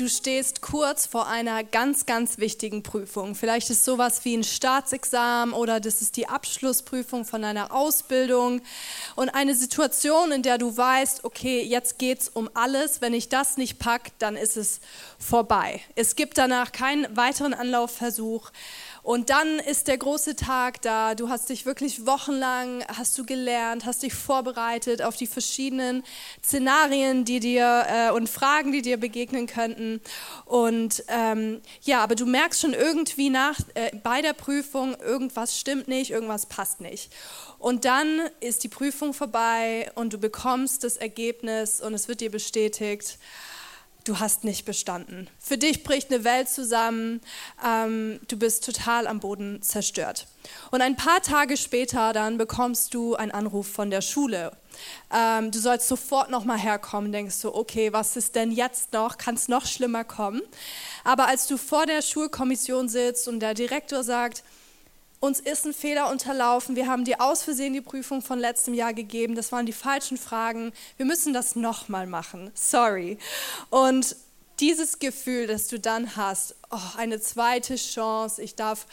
du 0.00 0.08
stehst 0.08 0.62
kurz 0.62 1.04
vor 1.04 1.26
einer 1.26 1.62
ganz, 1.62 2.06
ganz 2.06 2.38
wichtigen 2.38 2.82
Prüfung. 2.82 3.34
Vielleicht 3.34 3.68
ist 3.68 3.84
sowas 3.84 4.24
wie 4.24 4.34
ein 4.34 4.44
Staatsexamen 4.44 5.54
oder 5.54 5.78
das 5.78 6.00
ist 6.00 6.16
die 6.16 6.26
Abschlussprüfung 6.26 7.26
von 7.26 7.44
einer 7.44 7.70
Ausbildung 7.74 8.62
und 9.14 9.28
eine 9.28 9.54
Situation, 9.54 10.32
in 10.32 10.42
der 10.42 10.56
du 10.56 10.74
weißt, 10.74 11.24
okay, 11.24 11.62
jetzt 11.62 11.98
geht 11.98 12.22
es 12.22 12.28
um 12.30 12.48
alles. 12.54 13.02
Wenn 13.02 13.12
ich 13.12 13.28
das 13.28 13.58
nicht 13.58 13.78
packe, 13.78 14.10
dann 14.18 14.36
ist 14.36 14.56
es 14.56 14.80
vorbei. 15.18 15.82
Es 15.96 16.16
gibt 16.16 16.38
danach 16.38 16.72
keinen 16.72 17.14
weiteren 17.14 17.52
Anlaufversuch. 17.52 18.50
Und 19.02 19.30
dann 19.30 19.58
ist 19.58 19.88
der 19.88 19.96
große 19.96 20.36
Tag 20.36 20.82
da. 20.82 21.14
Du 21.14 21.28
hast 21.28 21.48
dich 21.48 21.64
wirklich 21.64 22.06
wochenlang, 22.06 22.84
hast 22.88 23.16
du 23.18 23.24
gelernt, 23.24 23.86
hast 23.86 24.02
dich 24.02 24.14
vorbereitet 24.14 25.02
auf 25.02 25.16
die 25.16 25.26
verschiedenen 25.26 26.04
Szenarien, 26.44 27.24
die 27.24 27.40
dir 27.40 27.86
äh, 27.88 28.10
und 28.10 28.28
Fragen, 28.28 28.72
die 28.72 28.82
dir 28.82 28.98
begegnen 28.98 29.46
könnten. 29.46 30.00
Und 30.44 31.02
ähm, 31.08 31.60
ja, 31.82 32.02
aber 32.02 32.14
du 32.14 32.26
merkst 32.26 32.60
schon 32.60 32.74
irgendwie 32.74 33.30
nach 33.30 33.58
äh, 33.74 33.96
bei 34.02 34.20
der 34.20 34.34
Prüfung, 34.34 34.94
irgendwas 34.96 35.58
stimmt 35.58 35.88
nicht, 35.88 36.10
irgendwas 36.10 36.46
passt 36.46 36.80
nicht. 36.80 37.10
Und 37.58 37.84
dann 37.84 38.20
ist 38.40 38.64
die 38.64 38.68
Prüfung 38.68 39.14
vorbei 39.14 39.90
und 39.94 40.12
du 40.12 40.18
bekommst 40.18 40.84
das 40.84 40.96
Ergebnis 40.96 41.80
und 41.80 41.94
es 41.94 42.08
wird 42.08 42.20
dir 42.20 42.30
bestätigt 42.30 43.18
du 44.04 44.18
hast 44.18 44.44
nicht 44.44 44.64
bestanden. 44.64 45.28
Für 45.38 45.58
dich 45.58 45.82
bricht 45.82 46.12
eine 46.12 46.24
Welt 46.24 46.48
zusammen, 46.48 47.20
ähm, 47.64 48.20
du 48.28 48.36
bist 48.36 48.64
total 48.64 49.06
am 49.06 49.20
Boden 49.20 49.62
zerstört. 49.62 50.26
Und 50.70 50.82
ein 50.82 50.96
paar 50.96 51.22
Tage 51.22 51.56
später 51.56 52.12
dann 52.12 52.38
bekommst 52.38 52.94
du 52.94 53.14
einen 53.14 53.30
Anruf 53.30 53.66
von 53.68 53.90
der 53.90 54.00
Schule. 54.00 54.52
Ähm, 55.14 55.50
du 55.50 55.58
sollst 55.58 55.88
sofort 55.88 56.30
nochmal 56.30 56.58
herkommen, 56.58 57.12
denkst 57.12 57.40
du, 57.42 57.54
okay, 57.54 57.92
was 57.92 58.16
ist 58.16 58.34
denn 58.34 58.50
jetzt 58.52 58.92
noch? 58.92 59.18
Kann 59.18 59.34
es 59.34 59.48
noch 59.48 59.66
schlimmer 59.66 60.04
kommen? 60.04 60.42
Aber 61.04 61.26
als 61.26 61.46
du 61.46 61.56
vor 61.56 61.86
der 61.86 62.02
Schulkommission 62.02 62.88
sitzt 62.88 63.28
und 63.28 63.40
der 63.40 63.54
Direktor 63.54 64.02
sagt, 64.02 64.42
uns 65.20 65.38
ist 65.38 65.66
ein 65.66 65.74
Fehler 65.74 66.10
unterlaufen, 66.10 66.76
wir 66.76 66.86
haben 66.86 67.04
dir 67.04 67.20
aus 67.20 67.42
Versehen 67.42 67.74
die 67.74 67.82
Prüfung 67.82 68.22
von 68.22 68.38
letztem 68.38 68.72
Jahr 68.72 68.94
gegeben, 68.94 69.34
das 69.34 69.52
waren 69.52 69.66
die 69.66 69.72
falschen 69.72 70.16
Fragen, 70.16 70.72
wir 70.96 71.04
müssen 71.04 71.34
das 71.34 71.56
nochmal 71.56 72.06
machen, 72.06 72.50
sorry. 72.54 73.18
Und 73.68 74.16
dieses 74.60 74.98
Gefühl, 74.98 75.46
das 75.46 75.68
du 75.68 75.78
dann 75.78 76.16
hast, 76.16 76.56
oh, 76.70 76.96
eine 76.96 77.20
zweite 77.20 77.76
Chance, 77.76 78.42
ich 78.42 78.56
darf 78.56 78.86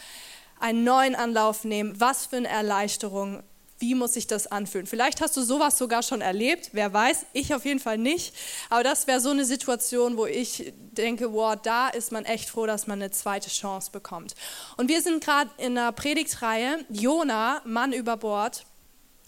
einen 0.60 0.84
neuen 0.84 1.14
Anlauf 1.14 1.64
nehmen, 1.64 1.98
was 1.98 2.26
für 2.26 2.36
eine 2.36 2.48
Erleichterung 2.48 3.42
wie 3.78 3.94
muss 3.94 4.14
sich 4.14 4.26
das 4.26 4.46
anfühlen? 4.46 4.86
Vielleicht 4.86 5.20
hast 5.20 5.36
du 5.36 5.42
sowas 5.42 5.78
sogar 5.78 6.02
schon 6.02 6.20
erlebt, 6.20 6.70
wer 6.72 6.92
weiß, 6.92 7.26
ich 7.32 7.54
auf 7.54 7.64
jeden 7.64 7.80
Fall 7.80 7.98
nicht. 7.98 8.34
Aber 8.70 8.82
das 8.82 9.06
wäre 9.06 9.20
so 9.20 9.30
eine 9.30 9.44
Situation, 9.44 10.16
wo 10.16 10.26
ich 10.26 10.72
denke, 10.76 11.32
wow, 11.32 11.56
da 11.60 11.88
ist 11.88 12.10
man 12.10 12.24
echt 12.24 12.48
froh, 12.48 12.66
dass 12.66 12.86
man 12.86 13.00
eine 13.00 13.10
zweite 13.10 13.50
Chance 13.50 13.90
bekommt. 13.92 14.34
Und 14.76 14.88
wir 14.88 15.00
sind 15.00 15.22
gerade 15.22 15.50
in 15.58 15.78
einer 15.78 15.92
Predigtreihe, 15.92 16.84
Jona, 16.88 17.62
Mann 17.64 17.92
über 17.92 18.16
Bord. 18.16 18.64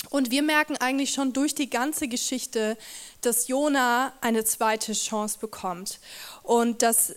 Und 0.08 0.30
wir 0.30 0.42
merken 0.42 0.76
eigentlich 0.78 1.10
schon 1.10 1.33
durch 1.33 1.55
die 1.55 1.68
ganze 1.68 2.08
Geschichte, 2.08 2.77
dass 3.20 3.48
Jona 3.48 4.12
eine 4.20 4.44
zweite 4.44 4.94
Chance 4.94 5.39
bekommt. 5.39 6.00
Und 6.42 6.83
dass 6.83 7.14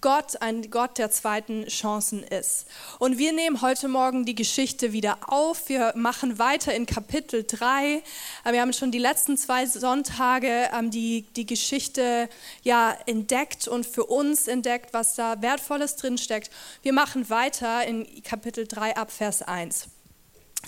Gott 0.00 0.40
ein 0.40 0.70
Gott 0.70 0.98
der 0.98 1.10
zweiten 1.10 1.66
Chancen 1.66 2.22
ist. 2.22 2.66
Und 3.00 3.18
wir 3.18 3.32
nehmen 3.32 3.60
heute 3.60 3.88
Morgen 3.88 4.24
die 4.24 4.36
Geschichte 4.36 4.92
wieder 4.92 5.18
auf. 5.26 5.68
Wir 5.68 5.92
machen 5.96 6.38
weiter 6.38 6.72
in 6.72 6.86
Kapitel 6.86 7.44
3. 7.44 8.00
Wir 8.48 8.60
haben 8.60 8.72
schon 8.72 8.92
die 8.92 8.98
letzten 8.98 9.36
zwei 9.36 9.66
Sonntage 9.66 10.70
ähm, 10.72 10.92
die, 10.92 11.22
die 11.34 11.44
Geschichte 11.44 12.28
ja, 12.62 12.96
entdeckt 13.06 13.66
und 13.66 13.84
für 13.84 14.04
uns 14.04 14.46
entdeckt, 14.46 14.94
was 14.94 15.16
da 15.16 15.42
Wertvolles 15.42 15.96
drinsteckt. 15.96 16.50
Wir 16.82 16.92
machen 16.92 17.28
weiter 17.28 17.84
in 17.84 18.22
Kapitel 18.22 18.68
3 18.68 18.96
ab 18.96 19.10
Vers 19.10 19.42
1. 19.42 19.88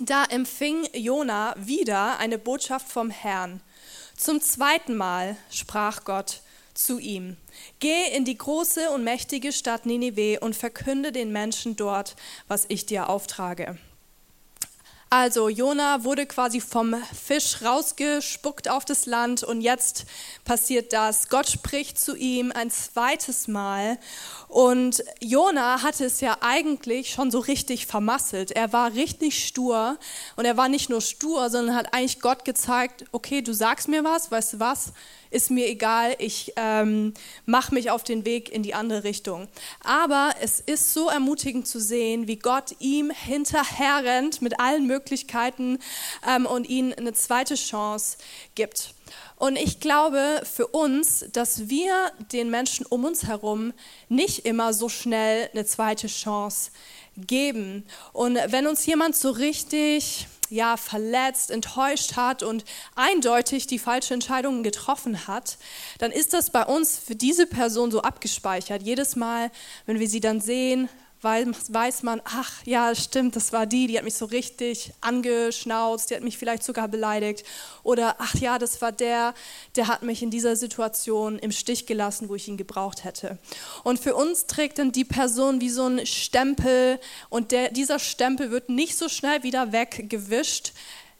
Da 0.01 0.25
empfing 0.25 0.89
Jona 0.95 1.55
wieder 1.57 2.19
eine 2.19 2.39
Botschaft 2.39 2.91
vom 2.91 3.11
Herrn. 3.11 3.61
Zum 4.17 4.41
zweiten 4.41 4.97
Mal 4.97 5.37
sprach 5.51 6.05
Gott 6.05 6.42
zu 6.75 6.99
ihm. 6.99 7.37
Geh 7.81 8.17
in 8.17 8.25
die 8.25 8.39
große 8.39 8.91
und 8.91 9.05
mächtige 9.05 9.53
Stadt 9.53 9.87
Ninive 9.87 10.41
und 10.41 10.57
verkünde 10.57 11.13
den 11.13 11.33
Menschen 11.33 11.77
dort, 11.77 12.17
was 12.49 12.65
ich 12.69 12.87
dir 12.87 13.09
auftrage. 13.09 13.79
Also 15.15 15.51
Jona 15.51 16.05
wurde 16.05 16.25
quasi 16.25 16.59
vom 16.59 16.97
Fisch 17.13 17.61
rausgespuckt 17.63 18.71
auf 18.71 18.87
das 18.87 19.05
Land 19.05 19.45
und 19.45 19.61
jetzt 19.61 20.07
passiert 20.47 20.95
das. 20.95 21.29
Gott 21.29 21.51
spricht 21.51 22.01
zu 22.01 22.17
ihm 22.17 22.51
ein 22.51 22.71
zweites 22.71 23.47
Mal 23.47 23.99
und 24.49 25.05
Jona 25.21 25.83
hatte 25.83 26.07
es 26.07 26.23
ja 26.23 26.39
eigentlich 26.41 27.11
schon 27.11 27.31
so 27.31 27.41
richtig 27.41 27.85
vermasselt. 27.85 28.53
Er 28.53 28.73
war 28.73 28.95
richtig 28.95 29.47
stur 29.47 29.99
und 30.37 30.47
er 30.47 30.57
war 30.57 30.71
nicht 30.71 30.89
nur 30.89 31.03
stur, 31.03 31.51
sondern 31.51 31.77
hat 31.77 31.93
eigentlich 31.93 32.21
Gott 32.21 32.47
gezeigt, 32.47 33.05
okay, 33.13 33.43
du 33.43 33.53
sagst 33.53 33.89
mir 33.89 34.05
was, 34.05 34.31
weißt 34.31 34.55
du 34.55 34.61
was? 34.61 34.95
Ist 35.33 35.51
mir 35.51 35.67
egal, 35.69 36.15
ich 36.19 36.53
ähm, 36.57 37.15
mache 37.47 37.75
mich 37.75 37.91
auf 37.91 38.05
den 38.05 38.25
Weg 38.25 38.51
in 38.51 38.63
die 38.63 38.75
andere 38.75 39.05
Richtung. 39.05 39.49
Aber 39.83 40.33
es 40.41 40.61
ist 40.61 40.93
so 40.93 41.09
ermutigend 41.09 41.67
zu 41.67 41.81
sehen, 41.81 42.29
wie 42.29 42.37
Gott 42.37 42.77
ihm 42.79 43.11
hinterher 43.11 44.05
rennt 44.05 44.43
mit 44.43 44.61
allen 44.61 44.87
Möglichkeiten 44.87 45.79
ähm, 46.29 46.47
und 46.47 46.69
ihm 46.69 46.95
eine 46.97 47.13
zweite 47.15 47.55
Chance 47.55 48.19
gibt. 48.55 48.95
Und 49.37 49.57
ich 49.57 49.81
glaube 49.81 50.43
für 50.45 50.69
uns, 50.69 51.25
dass 51.33 51.69
wir 51.69 52.13
den 52.33 52.51
Menschen 52.51 52.87
um 52.87 53.05
uns 53.05 53.27
herum 53.27 53.73
nicht 54.09 54.47
immer 54.47 54.73
so 54.73 54.89
schnell 54.89 55.51
eine 55.53 55.65
zweite 55.65 56.07
Chance 56.07 56.71
geben. 57.17 57.85
Und 58.13 58.39
wenn 58.49 58.67
uns 58.67 58.87
jemand 58.87 59.17
so 59.17 59.31
richtig 59.31 60.29
ja, 60.53 60.77
verletzt, 60.77 61.51
enttäuscht 61.51 62.17
hat 62.17 62.43
und 62.43 62.65
eindeutig 62.95 63.67
die 63.67 63.79
falsche 63.79 64.13
Entscheidung 64.13 64.63
getroffen 64.63 65.27
hat, 65.27 65.57
dann 65.99 66.13
ist 66.13 66.35
das 66.35 66.51
bei 66.51 66.65
uns 66.65 66.99
für 66.99 67.17
diese 67.17 67.47
Person 67.47 67.91
so 67.91 68.03
abgespeichert. 68.03 68.83
Jedes 68.83 69.17
Mal, 69.17 69.51
wenn 69.87 69.99
wir 69.99 70.09
sie 70.09 70.21
dann 70.21 70.41
sehen, 70.41 70.91
weiß 71.23 72.03
man, 72.03 72.21
ach 72.25 72.51
ja, 72.65 72.95
stimmt, 72.95 73.37
das 73.37 73.53
war 73.53 73.67
die, 73.67 73.87
die 73.87 73.97
hat 73.97 74.05
mich 74.05 74.15
so 74.15 74.25
richtig 74.25 74.93
angeschnauzt, 75.01 76.11
die 76.11 76.17
hat 76.17 76.23
mich 76.23 76.37
vielleicht 76.37 76.65
sogar 76.65 76.89
beleidigt. 76.89 77.45
Oder 77.83 78.17
ach 78.19 78.35
ja, 78.35 78.59
das 78.59 78.81
war 78.83 78.93
der, 78.93 79.35
der 79.77 79.87
hat 79.87 80.03
mich 80.03 80.23
in 80.23 80.31
dieser 80.31 80.57
Situation 80.57 81.39
im 81.39 81.53
Stich 81.53 81.87
gelassen, 81.87 82.29
wo 82.29 82.35
ich 82.35 82.49
ihn 82.49 82.57
gebraucht 82.57 83.05
hätte. 83.05 83.39
Und 83.85 84.01
für 84.01 84.15
uns 84.15 84.47
trägt 84.47 84.79
dann 84.79 84.91
die 84.91 85.05
Person 85.05 85.61
wie 85.61 85.71
so 85.71 85.87
ein 85.87 86.07
Stempel 86.07 86.99
und 87.29 87.53
der, 87.53 87.71
dieser 87.71 87.99
Stempel 87.99 88.51
wird 88.51 88.69
nicht 88.69 88.97
so 88.97 89.09
schnell 89.09 89.43
wieder 89.43 89.73
weggewischt, 89.73 90.73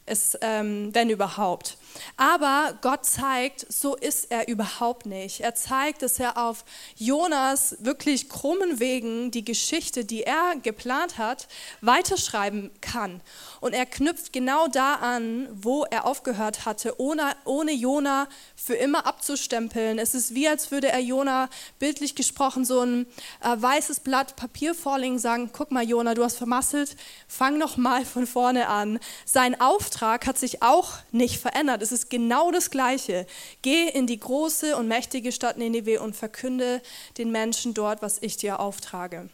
es, 0.05 0.37
ähm, 0.41 0.89
wenn 0.93 1.09
überhaupt. 1.09 1.77
Aber 2.17 2.77
Gott 2.81 3.05
zeigt, 3.05 3.71
so 3.71 3.95
ist 3.95 4.31
er 4.31 4.47
überhaupt 4.47 5.05
nicht. 5.05 5.41
Er 5.41 5.55
zeigt, 5.55 6.01
dass 6.01 6.19
er 6.19 6.37
auf 6.37 6.65
Jonas 6.95 7.77
wirklich 7.79 8.29
krummen 8.29 8.79
Wegen 8.79 9.31
die 9.31 9.45
Geschichte, 9.45 10.03
die 10.03 10.23
er 10.23 10.55
geplant 10.61 11.17
hat, 11.17 11.47
weiterschreiben 11.81 12.71
kann. 12.81 13.21
Und 13.61 13.73
er 13.73 13.85
knüpft 13.85 14.33
genau 14.33 14.67
da 14.67 14.95
an, 14.95 15.47
wo 15.53 15.85
er 15.85 16.05
aufgehört 16.05 16.65
hatte, 16.65 16.99
ohne, 16.99 17.35
ohne 17.45 17.71
Jona 17.71 18.27
für 18.55 18.75
immer 18.75 19.05
abzustempeln. 19.05 19.99
Es 19.99 20.15
ist 20.15 20.33
wie, 20.33 20.47
als 20.47 20.71
würde 20.71 20.89
er 20.89 20.99
Jona 20.99 21.49
bildlich 21.79 22.15
gesprochen 22.15 22.65
so 22.65 22.81
ein 22.81 23.05
äh, 23.41 23.55
weißes 23.55 24.01
Blatt 24.01 24.35
Papier 24.35 24.75
vorlegen, 24.75 25.19
sagen, 25.19 25.51
guck 25.53 25.71
mal 25.71 25.83
Jona, 25.83 26.13
du 26.13 26.23
hast 26.23 26.37
vermasselt, 26.37 26.97
fang 27.27 27.57
noch 27.57 27.77
mal 27.77 28.03
von 28.05 28.27
vorne 28.27 28.67
an. 28.67 28.99
Sein 29.25 29.59
Auftrag 29.61 29.92
hat 30.01 30.37
sich 30.37 30.61
auch 30.61 30.93
nicht 31.11 31.39
verändert. 31.39 31.81
Es 31.81 31.91
ist 31.91 32.09
genau 32.09 32.51
das 32.51 32.69
Gleiche. 32.69 33.25
Geh 33.61 33.89
in 33.89 34.07
die 34.07 34.19
große 34.19 34.75
und 34.75 34.87
mächtige 34.87 35.31
Stadt 35.31 35.57
Nineveh 35.57 35.97
und 35.97 36.15
verkünde 36.15 36.81
den 37.17 37.31
Menschen 37.31 37.73
dort, 37.73 38.01
was 38.01 38.17
ich 38.21 38.37
dir 38.37 38.59
auftrage. 38.59 39.29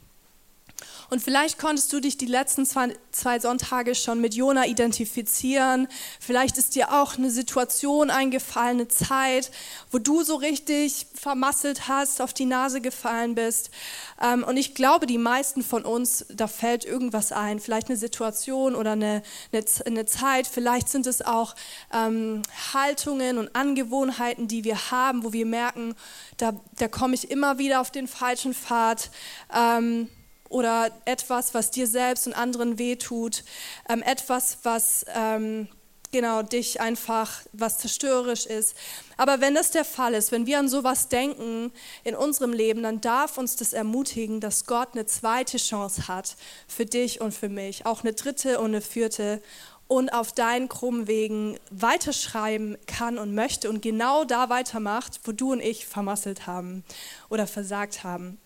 Und 1.09 1.23
vielleicht 1.23 1.57
konntest 1.57 1.91
du 1.91 1.99
dich 1.99 2.17
die 2.17 2.25
letzten 2.25 2.65
zwei, 2.65 3.39
Sonntage 3.39 3.95
schon 3.95 4.21
mit 4.21 4.35
Jona 4.35 4.67
identifizieren. 4.67 5.87
Vielleicht 6.19 6.57
ist 6.57 6.75
dir 6.75 6.93
auch 6.93 7.17
eine 7.17 7.31
Situation 7.31 8.09
eingefallen, 8.09 8.79
eine 8.79 8.87
Zeit, 8.87 9.51
wo 9.91 9.97
du 9.97 10.23
so 10.23 10.35
richtig 10.35 11.07
vermasselt 11.15 11.87
hast, 11.87 12.21
auf 12.21 12.33
die 12.33 12.45
Nase 12.45 12.81
gefallen 12.81 13.35
bist. 13.35 13.71
Ähm, 14.21 14.43
und 14.43 14.57
ich 14.57 14.75
glaube, 14.75 15.07
die 15.07 15.17
meisten 15.17 15.63
von 15.63 15.83
uns, 15.83 16.25
da 16.29 16.47
fällt 16.47 16.85
irgendwas 16.85 17.31
ein. 17.31 17.59
Vielleicht 17.59 17.87
eine 17.87 17.97
Situation 17.97 18.75
oder 18.75 18.91
eine, 18.91 19.23
eine, 19.51 19.65
eine 19.85 20.05
Zeit. 20.05 20.47
Vielleicht 20.47 20.89
sind 20.89 21.07
es 21.07 21.21
auch 21.21 21.55
ähm, 21.93 22.43
Haltungen 22.73 23.37
und 23.37 23.55
Angewohnheiten, 23.55 24.47
die 24.47 24.63
wir 24.63 24.91
haben, 24.91 25.23
wo 25.23 25.33
wir 25.33 25.45
merken, 25.45 25.95
da, 26.37 26.53
da 26.77 26.87
komme 26.87 27.15
ich 27.15 27.31
immer 27.31 27.57
wieder 27.57 27.81
auf 27.81 27.91
den 27.91 28.07
falschen 28.07 28.53
Pfad. 28.53 29.09
Ähm, 29.53 30.07
oder 30.49 30.91
etwas, 31.05 31.53
was 31.53 31.71
dir 31.71 31.87
selbst 31.87 32.27
und 32.27 32.33
anderen 32.33 32.77
wehtut, 32.77 33.43
ähm, 33.87 34.01
etwas, 34.01 34.57
was 34.63 35.05
ähm, 35.15 35.67
genau 36.11 36.41
dich 36.41 36.81
einfach, 36.81 37.41
was 37.53 37.77
zerstörerisch 37.77 38.45
ist. 38.45 38.75
Aber 39.17 39.41
wenn 39.41 39.53
das 39.53 39.71
der 39.71 39.85
Fall 39.85 40.13
ist, 40.13 40.31
wenn 40.31 40.45
wir 40.45 40.59
an 40.59 40.67
sowas 40.67 41.07
denken 41.07 41.71
in 42.03 42.15
unserem 42.15 42.53
Leben, 42.53 42.83
dann 42.83 43.01
darf 43.01 43.37
uns 43.37 43.55
das 43.55 43.73
ermutigen, 43.73 44.39
dass 44.39 44.65
Gott 44.65 44.89
eine 44.93 45.05
zweite 45.05 45.57
Chance 45.57 46.07
hat 46.07 46.35
für 46.67 46.85
dich 46.85 47.21
und 47.21 47.33
für 47.33 47.49
mich, 47.49 47.85
auch 47.85 48.01
eine 48.01 48.13
dritte 48.13 48.59
und 48.59 48.67
eine 48.67 48.81
vierte 48.81 49.41
und 49.87 50.09
auf 50.09 50.31
deinen 50.31 50.69
krummen 50.69 51.07
Wegen 51.07 51.57
weiterschreiben 51.71 52.77
kann 52.85 53.17
und 53.17 53.33
möchte 53.33 53.69
und 53.69 53.81
genau 53.81 54.23
da 54.23 54.49
weitermacht, 54.49 55.19
wo 55.23 55.31
du 55.31 55.51
und 55.51 55.61
ich 55.61 55.87
vermasselt 55.87 56.45
haben 56.45 56.83
oder 57.29 57.47
versagt 57.47 58.03
haben. 58.03 58.39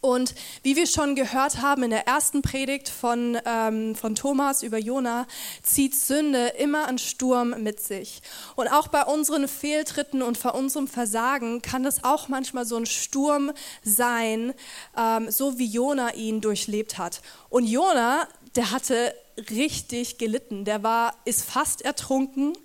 Und 0.00 0.34
wie 0.62 0.76
wir 0.76 0.86
schon 0.86 1.14
gehört 1.14 1.60
haben 1.62 1.82
in 1.82 1.90
der 1.90 2.06
ersten 2.06 2.42
Predigt 2.42 2.88
von, 2.88 3.38
ähm, 3.44 3.94
von 3.94 4.14
Thomas 4.14 4.62
über 4.62 4.78
Jona, 4.78 5.26
zieht 5.62 5.94
Sünde 5.94 6.48
immer 6.58 6.86
einen 6.86 6.98
Sturm 6.98 7.62
mit 7.62 7.80
sich. 7.80 8.22
Und 8.54 8.68
auch 8.68 8.88
bei 8.88 9.04
unseren 9.04 9.48
Fehltritten 9.48 10.22
und 10.22 10.40
bei 10.42 10.50
unserem 10.50 10.88
Versagen 10.88 11.62
kann 11.62 11.82
das 11.82 12.04
auch 12.04 12.28
manchmal 12.28 12.66
so 12.66 12.76
ein 12.76 12.86
Sturm 12.86 13.52
sein, 13.82 14.54
ähm, 14.96 15.30
so 15.30 15.58
wie 15.58 15.66
Jona 15.66 16.14
ihn 16.14 16.40
durchlebt 16.40 16.98
hat. 16.98 17.20
Und 17.48 17.64
Jona, 17.64 18.28
der 18.54 18.70
hatte 18.70 19.14
richtig 19.50 20.18
gelitten. 20.18 20.64
Der 20.64 20.82
war, 20.82 21.14
ist 21.24 21.44
fast 21.44 21.82
ertrunken 21.82 22.56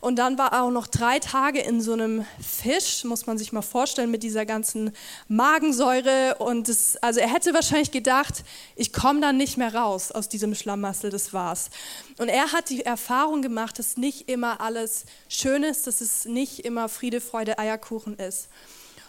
und 0.00 0.16
dann 0.16 0.36
war 0.36 0.52
er 0.52 0.64
auch 0.64 0.70
noch 0.70 0.86
drei 0.86 1.18
Tage 1.18 1.60
in 1.60 1.80
so 1.80 1.94
einem 1.94 2.24
Fisch, 2.40 3.04
muss 3.04 3.26
man 3.26 3.38
sich 3.38 3.52
mal 3.52 3.62
vorstellen, 3.62 4.10
mit 4.10 4.22
dieser 4.22 4.44
ganzen 4.44 4.92
Magensäure. 5.28 6.36
Und 6.38 6.68
das, 6.68 6.96
also 6.96 7.20
er 7.20 7.32
hätte 7.32 7.54
wahrscheinlich 7.54 7.90
gedacht, 7.90 8.44
ich 8.76 8.92
komme 8.92 9.20
dann 9.20 9.36
nicht 9.36 9.56
mehr 9.56 9.74
raus 9.74 10.12
aus 10.12 10.28
diesem 10.28 10.54
Schlamassel, 10.54 11.10
das 11.10 11.32
war's. 11.32 11.70
Und 12.18 12.28
er 12.28 12.52
hat 12.52 12.68
die 12.68 12.84
Erfahrung 12.84 13.40
gemacht, 13.40 13.78
dass 13.78 13.96
nicht 13.96 14.28
immer 14.28 14.60
alles 14.60 15.06
schön 15.28 15.62
ist, 15.62 15.86
dass 15.86 16.00
es 16.00 16.26
nicht 16.26 16.60
immer 16.60 16.88
Friede, 16.88 17.20
Freude, 17.20 17.58
Eierkuchen 17.58 18.16
ist. 18.18 18.48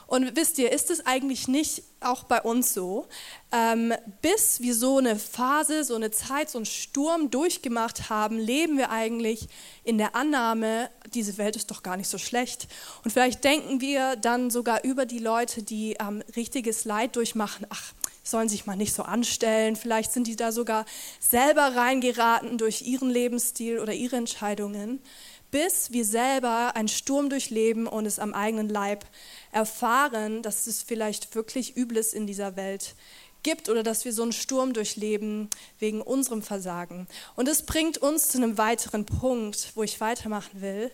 Und 0.09 0.35
wisst 0.35 0.57
ihr, 0.57 0.71
ist 0.71 0.89
es 0.89 1.05
eigentlich 1.05 1.47
nicht 1.47 1.83
auch 1.99 2.23
bei 2.23 2.41
uns 2.41 2.73
so, 2.73 3.07
ähm, 3.51 3.93
bis 4.23 4.59
wir 4.59 4.73
so 4.73 4.97
eine 4.97 5.15
Phase, 5.19 5.83
so 5.83 5.93
eine 5.93 6.09
Zeit, 6.09 6.49
so 6.49 6.57
einen 6.57 6.65
Sturm 6.65 7.29
durchgemacht 7.29 8.09
haben, 8.09 8.39
leben 8.39 8.79
wir 8.79 8.89
eigentlich 8.89 9.47
in 9.83 9.99
der 9.99 10.15
Annahme, 10.15 10.89
diese 11.13 11.37
Welt 11.37 11.55
ist 11.55 11.69
doch 11.69 11.83
gar 11.83 11.95
nicht 11.95 12.09
so 12.09 12.17
schlecht. 12.17 12.67
Und 13.03 13.11
vielleicht 13.11 13.43
denken 13.43 13.81
wir 13.81 14.15
dann 14.15 14.49
sogar 14.49 14.83
über 14.83 15.05
die 15.05 15.19
Leute, 15.19 15.61
die 15.61 15.95
ähm, 15.99 16.23
richtiges 16.35 16.85
Leid 16.85 17.15
durchmachen, 17.15 17.67
ach, 17.69 17.93
sollen 18.23 18.49
sich 18.49 18.65
mal 18.65 18.75
nicht 18.75 18.95
so 18.95 19.03
anstellen. 19.03 19.75
Vielleicht 19.75 20.11
sind 20.11 20.25
die 20.25 20.35
da 20.35 20.51
sogar 20.51 20.85
selber 21.19 21.75
reingeraten 21.75 22.57
durch 22.57 22.81
ihren 22.81 23.11
Lebensstil 23.11 23.77
oder 23.77 23.93
ihre 23.93 24.15
Entscheidungen, 24.15 25.03
bis 25.51 25.91
wir 25.91 26.05
selber 26.05 26.75
einen 26.75 26.87
Sturm 26.87 27.29
durchleben 27.29 27.87
und 27.87 28.05
es 28.05 28.19
am 28.19 28.33
eigenen 28.33 28.69
Leib 28.69 29.05
erfahren, 29.51 30.41
dass 30.41 30.67
es 30.67 30.81
vielleicht 30.81 31.35
wirklich 31.35 31.75
Übles 31.75 32.13
in 32.13 32.27
dieser 32.27 32.55
Welt 32.55 32.95
gibt 33.43 33.69
oder 33.69 33.83
dass 33.83 34.05
wir 34.05 34.13
so 34.13 34.23
einen 34.23 34.33
Sturm 34.33 34.73
durchleben 34.73 35.49
wegen 35.79 36.01
unserem 36.01 36.41
Versagen. 36.41 37.07
Und 37.35 37.47
es 37.47 37.65
bringt 37.65 37.97
uns 37.97 38.29
zu 38.29 38.37
einem 38.37 38.57
weiteren 38.57 39.05
Punkt, 39.05 39.71
wo 39.75 39.83
ich 39.83 40.01
weitermachen 40.01 40.61
will. 40.61 40.91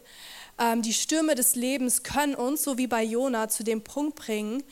Ähm, 0.59 0.81
die 0.81 0.93
Stürme 0.93 1.35
des 1.35 1.55
Lebens 1.55 2.03
können 2.03 2.35
uns, 2.35 2.63
so 2.63 2.77
wie 2.77 2.87
bei 2.87 3.03
Jona, 3.03 3.49
zu 3.49 3.63
dem 3.63 3.83
Punkt 3.83 4.15
bringen, 4.15 4.63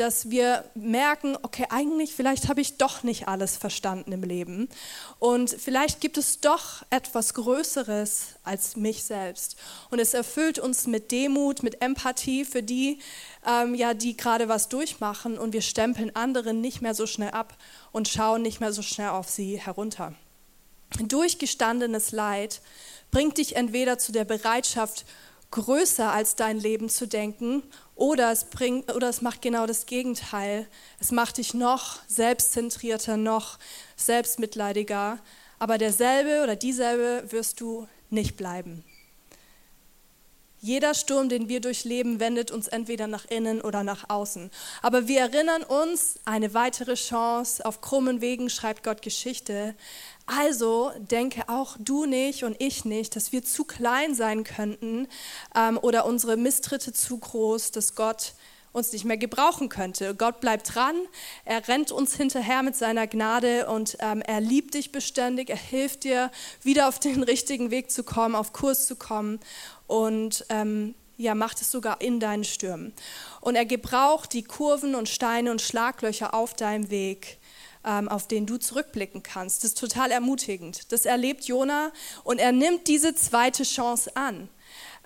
dass 0.00 0.30
wir 0.30 0.64
merken, 0.74 1.36
okay, 1.42 1.66
eigentlich 1.68 2.14
vielleicht 2.14 2.48
habe 2.48 2.62
ich 2.62 2.78
doch 2.78 3.02
nicht 3.02 3.28
alles 3.28 3.58
verstanden 3.58 4.12
im 4.12 4.22
Leben. 4.22 4.70
Und 5.18 5.50
vielleicht 5.50 6.00
gibt 6.00 6.16
es 6.16 6.40
doch 6.40 6.82
etwas 6.88 7.34
Größeres 7.34 8.36
als 8.42 8.76
mich 8.76 9.04
selbst. 9.04 9.56
Und 9.90 9.98
es 9.98 10.14
erfüllt 10.14 10.58
uns 10.58 10.86
mit 10.86 11.12
Demut, 11.12 11.62
mit 11.62 11.82
Empathie 11.82 12.46
für 12.46 12.62
die, 12.62 12.98
ähm, 13.46 13.74
ja, 13.74 13.92
die 13.92 14.16
gerade 14.16 14.48
was 14.48 14.70
durchmachen. 14.70 15.36
Und 15.36 15.52
wir 15.52 15.62
stempeln 15.62 16.16
anderen 16.16 16.62
nicht 16.62 16.80
mehr 16.80 16.94
so 16.94 17.06
schnell 17.06 17.32
ab 17.32 17.58
und 17.92 18.08
schauen 18.08 18.40
nicht 18.40 18.58
mehr 18.58 18.72
so 18.72 18.80
schnell 18.80 19.10
auf 19.10 19.28
sie 19.28 19.60
herunter. 19.60 20.14
Durchgestandenes 20.98 22.10
Leid 22.10 22.62
bringt 23.10 23.36
dich 23.36 23.54
entweder 23.54 23.98
zu 23.98 24.12
der 24.12 24.24
Bereitschaft, 24.24 25.04
größer 25.50 26.12
als 26.12 26.36
dein 26.36 26.58
Leben 26.58 26.88
zu 26.88 27.06
denken 27.06 27.62
oder 28.00 28.32
es, 28.32 28.44
bringt, 28.44 28.92
oder 28.94 29.10
es 29.10 29.20
macht 29.20 29.42
genau 29.42 29.66
das 29.66 29.84
Gegenteil. 29.84 30.66
Es 31.00 31.12
macht 31.12 31.36
dich 31.36 31.52
noch 31.52 31.98
selbstzentrierter, 32.06 33.18
noch 33.18 33.58
selbstmitleidiger. 33.94 35.18
Aber 35.58 35.76
derselbe 35.76 36.42
oder 36.42 36.56
dieselbe 36.56 37.30
wirst 37.30 37.60
du 37.60 37.86
nicht 38.08 38.38
bleiben. 38.38 38.84
Jeder 40.62 40.94
Sturm, 40.94 41.28
den 41.28 41.50
wir 41.50 41.60
durchleben, 41.60 42.20
wendet 42.20 42.50
uns 42.50 42.68
entweder 42.68 43.06
nach 43.06 43.26
innen 43.26 43.60
oder 43.60 43.84
nach 43.84 44.08
außen. 44.08 44.50
Aber 44.80 45.06
wir 45.06 45.20
erinnern 45.20 45.62
uns, 45.62 46.16
eine 46.24 46.54
weitere 46.54 46.94
Chance, 46.94 47.64
auf 47.66 47.82
krummen 47.82 48.22
Wegen 48.22 48.48
schreibt 48.48 48.82
Gott 48.82 49.02
Geschichte. 49.02 49.74
Also 50.38 50.92
denke 50.98 51.48
auch 51.48 51.76
du 51.80 52.04
nicht 52.04 52.44
und 52.44 52.54
ich 52.60 52.84
nicht, 52.84 53.16
dass 53.16 53.32
wir 53.32 53.44
zu 53.44 53.64
klein 53.64 54.14
sein 54.14 54.44
könnten 54.44 55.08
ähm, 55.56 55.76
oder 55.82 56.06
unsere 56.06 56.36
Misstritte 56.36 56.92
zu 56.92 57.18
groß, 57.18 57.72
dass 57.72 57.96
Gott 57.96 58.34
uns 58.70 58.92
nicht 58.92 59.04
mehr 59.04 59.16
gebrauchen 59.16 59.68
könnte. 59.68 60.14
Gott 60.14 60.40
bleibt 60.40 60.72
dran, 60.72 60.94
er 61.44 61.66
rennt 61.66 61.90
uns 61.90 62.14
hinterher 62.14 62.62
mit 62.62 62.76
seiner 62.76 63.08
Gnade 63.08 63.68
und 63.68 63.96
ähm, 63.98 64.22
er 64.22 64.40
liebt 64.40 64.74
dich 64.74 64.92
beständig, 64.92 65.50
er 65.50 65.56
hilft 65.56 66.04
dir, 66.04 66.30
wieder 66.62 66.86
auf 66.86 67.00
den 67.00 67.22
richtigen 67.24 67.72
Weg 67.72 67.90
zu 67.90 68.04
kommen, 68.04 68.36
auf 68.36 68.52
Kurs 68.52 68.86
zu 68.86 68.94
kommen 68.94 69.40
und 69.88 70.46
ähm, 70.48 70.94
ja, 71.16 71.34
macht 71.34 71.60
es 71.60 71.72
sogar 71.72 72.00
in 72.00 72.20
deinen 72.20 72.44
Stürmen. 72.44 72.94
Und 73.40 73.56
er 73.56 73.66
gebraucht 73.66 74.32
die 74.32 74.44
Kurven 74.44 74.94
und 74.94 75.08
Steine 75.08 75.50
und 75.50 75.60
Schlaglöcher 75.60 76.34
auf 76.34 76.54
deinem 76.54 76.88
Weg, 76.88 77.39
auf 77.82 78.28
den 78.28 78.46
du 78.46 78.58
zurückblicken 78.58 79.22
kannst. 79.22 79.64
Das 79.64 79.70
ist 79.70 79.78
total 79.78 80.10
ermutigend. 80.10 80.92
Das 80.92 81.06
erlebt 81.06 81.44
Jona 81.44 81.92
und 82.24 82.38
er 82.38 82.52
nimmt 82.52 82.88
diese 82.88 83.14
zweite 83.14 83.62
Chance 83.62 84.14
an. 84.16 84.48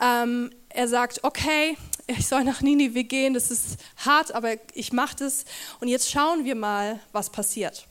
Ähm, 0.01 0.51
er 0.69 0.89
sagt, 0.89 1.23
okay, 1.23 1.77
ich 2.07 2.27
soll 2.27 2.45
nach 2.45 2.61
Ninive 2.61 3.05
gehen, 3.05 3.35
das 3.35 3.51
ist 3.51 3.79
hart, 3.97 4.35
aber 4.35 4.55
ich 4.75 4.93
mache 4.93 5.17
das. 5.17 5.45
Und 5.81 5.89
jetzt 5.89 6.11
schauen 6.11 6.45
wir 6.45 6.55
mal, 6.55 7.01
was 7.13 7.31
passiert. 7.31 7.87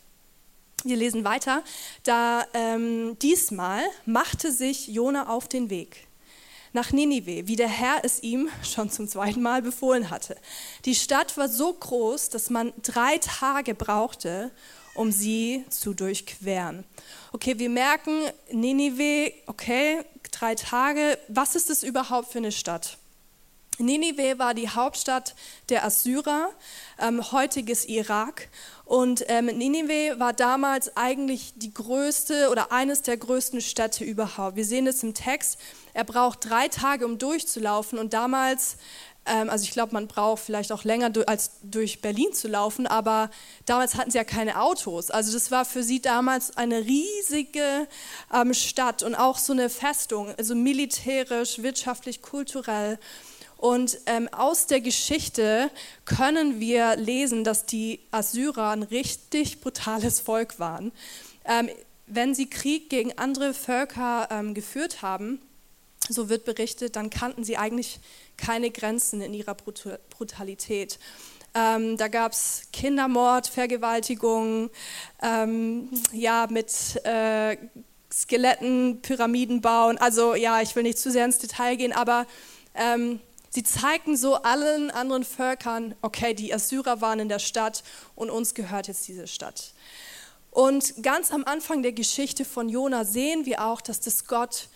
Wir 0.83 0.97
lesen 0.97 1.23
weiter. 1.23 1.63
Da 2.03 2.43
ähm, 2.53 3.17
diesmal 3.19 3.81
machte 4.05 4.51
sich 4.51 4.87
Jona 4.87 5.29
auf 5.29 5.47
den 5.47 5.69
Weg 5.69 6.07
nach 6.73 6.91
Ninive, 6.91 7.47
wie 7.47 7.55
der 7.55 7.67
Herr 7.67 8.03
es 8.03 8.21
ihm 8.21 8.49
schon 8.63 8.89
zum 8.89 9.07
zweiten 9.07 9.41
Mal 9.41 9.61
befohlen 9.61 10.09
hatte. 10.09 10.35
Die 10.85 10.95
Stadt 10.95 11.37
war 11.37 11.47
so 11.47 11.71
groß, 11.71 12.29
dass 12.29 12.49
man 12.49 12.73
drei 12.81 13.17
Tage 13.19 13.75
brauchte, 13.75 14.51
um 14.95 15.11
sie 15.11 15.63
zu 15.69 15.93
durchqueren. 15.93 16.83
Okay, 17.31 17.57
wir 17.57 17.69
merken, 17.69 18.19
Ninive, 18.51 19.33
okay, 19.47 20.03
drei 20.31 20.55
Tage. 20.55 21.17
Was 21.27 21.55
ist 21.55 21.69
es 21.69 21.83
überhaupt 21.83 22.31
für 22.31 22.39
eine 22.39 22.51
Stadt? 22.51 22.97
Ninive 23.79 24.37
war 24.37 24.53
die 24.53 24.69
Hauptstadt 24.69 25.35
der 25.69 25.83
Assyrer, 25.83 26.49
ähm, 26.99 27.31
heutiges 27.31 27.85
Irak. 27.85 28.49
Und 28.85 29.25
ähm, 29.27 29.45
Ninive 29.45 30.19
war 30.19 30.33
damals 30.33 30.95
eigentlich 30.97 31.53
die 31.55 31.73
größte 31.73 32.49
oder 32.49 32.71
eines 32.71 33.01
der 33.01 33.17
größten 33.17 33.61
Städte 33.61 34.03
überhaupt. 34.03 34.55
Wir 34.55 34.65
sehen 34.65 34.87
es 34.87 35.03
im 35.03 35.13
Text. 35.13 35.57
Er 35.93 36.03
braucht 36.03 36.49
drei 36.49 36.67
Tage, 36.67 37.05
um 37.05 37.17
durchzulaufen. 37.17 37.97
Und 37.97 38.13
damals, 38.13 38.77
ähm, 39.25 39.49
also 39.49 39.63
ich 39.63 39.71
glaube, 39.71 39.93
man 39.93 40.07
braucht 40.07 40.43
vielleicht 40.43 40.71
auch 40.73 40.83
länger 40.83 41.11
als 41.27 41.51
durch 41.63 42.01
Berlin 42.01 42.33
zu 42.33 42.49
laufen, 42.49 42.85
aber 42.85 43.29
damals 43.65 43.95
hatten 43.95 44.11
sie 44.11 44.17
ja 44.17 44.25
keine 44.25 44.61
Autos. 44.61 45.11
Also 45.11 45.31
das 45.31 45.49
war 45.49 45.63
für 45.63 45.81
sie 45.83 46.01
damals 46.01 46.57
eine 46.57 46.79
riesige 46.79 47.87
ähm, 48.33 48.53
Stadt 48.53 49.01
und 49.01 49.15
auch 49.15 49.37
so 49.37 49.53
eine 49.53 49.69
Festung, 49.69 50.33
also 50.37 50.55
militärisch, 50.55 51.59
wirtschaftlich, 51.59 52.21
kulturell. 52.21 52.99
Und 53.63 53.97
ähm, 54.07 54.27
aus 54.33 54.67
der 54.67 54.81
Geschichte 54.81 55.71
können 56.03 56.59
wir 56.59 56.97
lesen, 56.97 57.45
dass 57.45 57.65
die 57.65 58.01
Assyrer 58.11 58.71
ein 58.71 58.83
richtig 58.83 59.61
brutales 59.61 60.19
Volk 60.19 60.59
waren. 60.59 60.91
Ähm, 61.45 61.69
wenn 62.05 62.35
sie 62.35 62.49
Krieg 62.49 62.89
gegen 62.89 63.17
andere 63.17 63.53
Völker 63.53 64.27
ähm, 64.31 64.53
geführt 64.53 65.01
haben, 65.01 65.39
so 66.09 66.27
wird 66.27 66.43
berichtet, 66.43 66.97
dann 66.97 67.09
kannten 67.09 67.45
sie 67.45 67.55
eigentlich 67.55 68.01
keine 68.35 68.69
Grenzen 68.69 69.21
in 69.21 69.33
ihrer 69.33 69.55
Brutalität. 69.55 70.99
Ähm, 71.55 71.95
da 71.95 72.09
gab 72.09 72.33
es 72.33 72.63
Kindermord, 72.73 73.47
Vergewaltigung, 73.47 74.71
ähm, 75.21 75.87
ja, 76.11 76.47
mit 76.49 76.99
äh, 77.05 77.55
Skeletten, 78.11 79.01
Pyramiden 79.01 79.61
bauen. 79.61 79.97
Also 79.99 80.35
ja, 80.35 80.61
ich 80.61 80.75
will 80.75 80.83
nicht 80.83 80.99
zu 80.99 81.09
sehr 81.09 81.23
ins 81.23 81.37
Detail 81.37 81.77
gehen, 81.77 81.93
aber 81.93 82.27
ähm, 82.75 83.21
sie 83.53 83.63
zeigten 83.63 84.17
so 84.17 84.35
allen 84.35 84.89
anderen 84.89 85.23
Völkern, 85.23 85.95
okay, 86.01 86.33
die 86.33 86.53
Assyrer 86.53 87.01
waren 87.01 87.19
in 87.19 87.29
der 87.29 87.39
Stadt 87.39 87.83
und 88.15 88.29
uns 88.29 88.55
gehört 88.55 88.87
jetzt 88.87 89.07
diese 89.07 89.27
Stadt. 89.27 89.73
Und 90.49 91.03
ganz 91.03 91.31
am 91.31 91.45
Anfang 91.45 91.83
der 91.83 91.91
Geschichte 91.91 92.45
von 92.45 92.67
Jona 92.67 93.05
sehen 93.05 93.45
wir 93.45 93.63
auch, 93.63 93.81
dass 93.81 93.99
das 93.99 94.25
Gott 94.25 94.69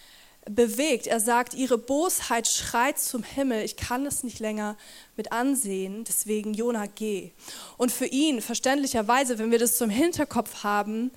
bewegt. 0.50 1.08
Er 1.08 1.20
sagt, 1.20 1.54
ihre 1.56 1.78
Bosheit 1.78 2.48
schreit 2.48 3.00
zum 3.00 3.24
Himmel, 3.24 3.64
ich 3.64 3.78
kann 3.78 4.06
es 4.06 4.24
nicht 4.24 4.40
länger 4.40 4.78
mit 5.16 5.32
ansehen, 5.32 6.04
deswegen 6.04 6.54
Jona, 6.54 6.86
geh. 6.86 7.32
Und 7.78 7.92
für 7.92 8.06
ihn, 8.06 8.42
verständlicherweise, 8.42 9.40
wenn 9.40 9.52
wir 9.52 9.60
das 9.60 9.78
zum 9.78 9.90
Hinterkopf 9.90 10.64
haben, 10.64 11.12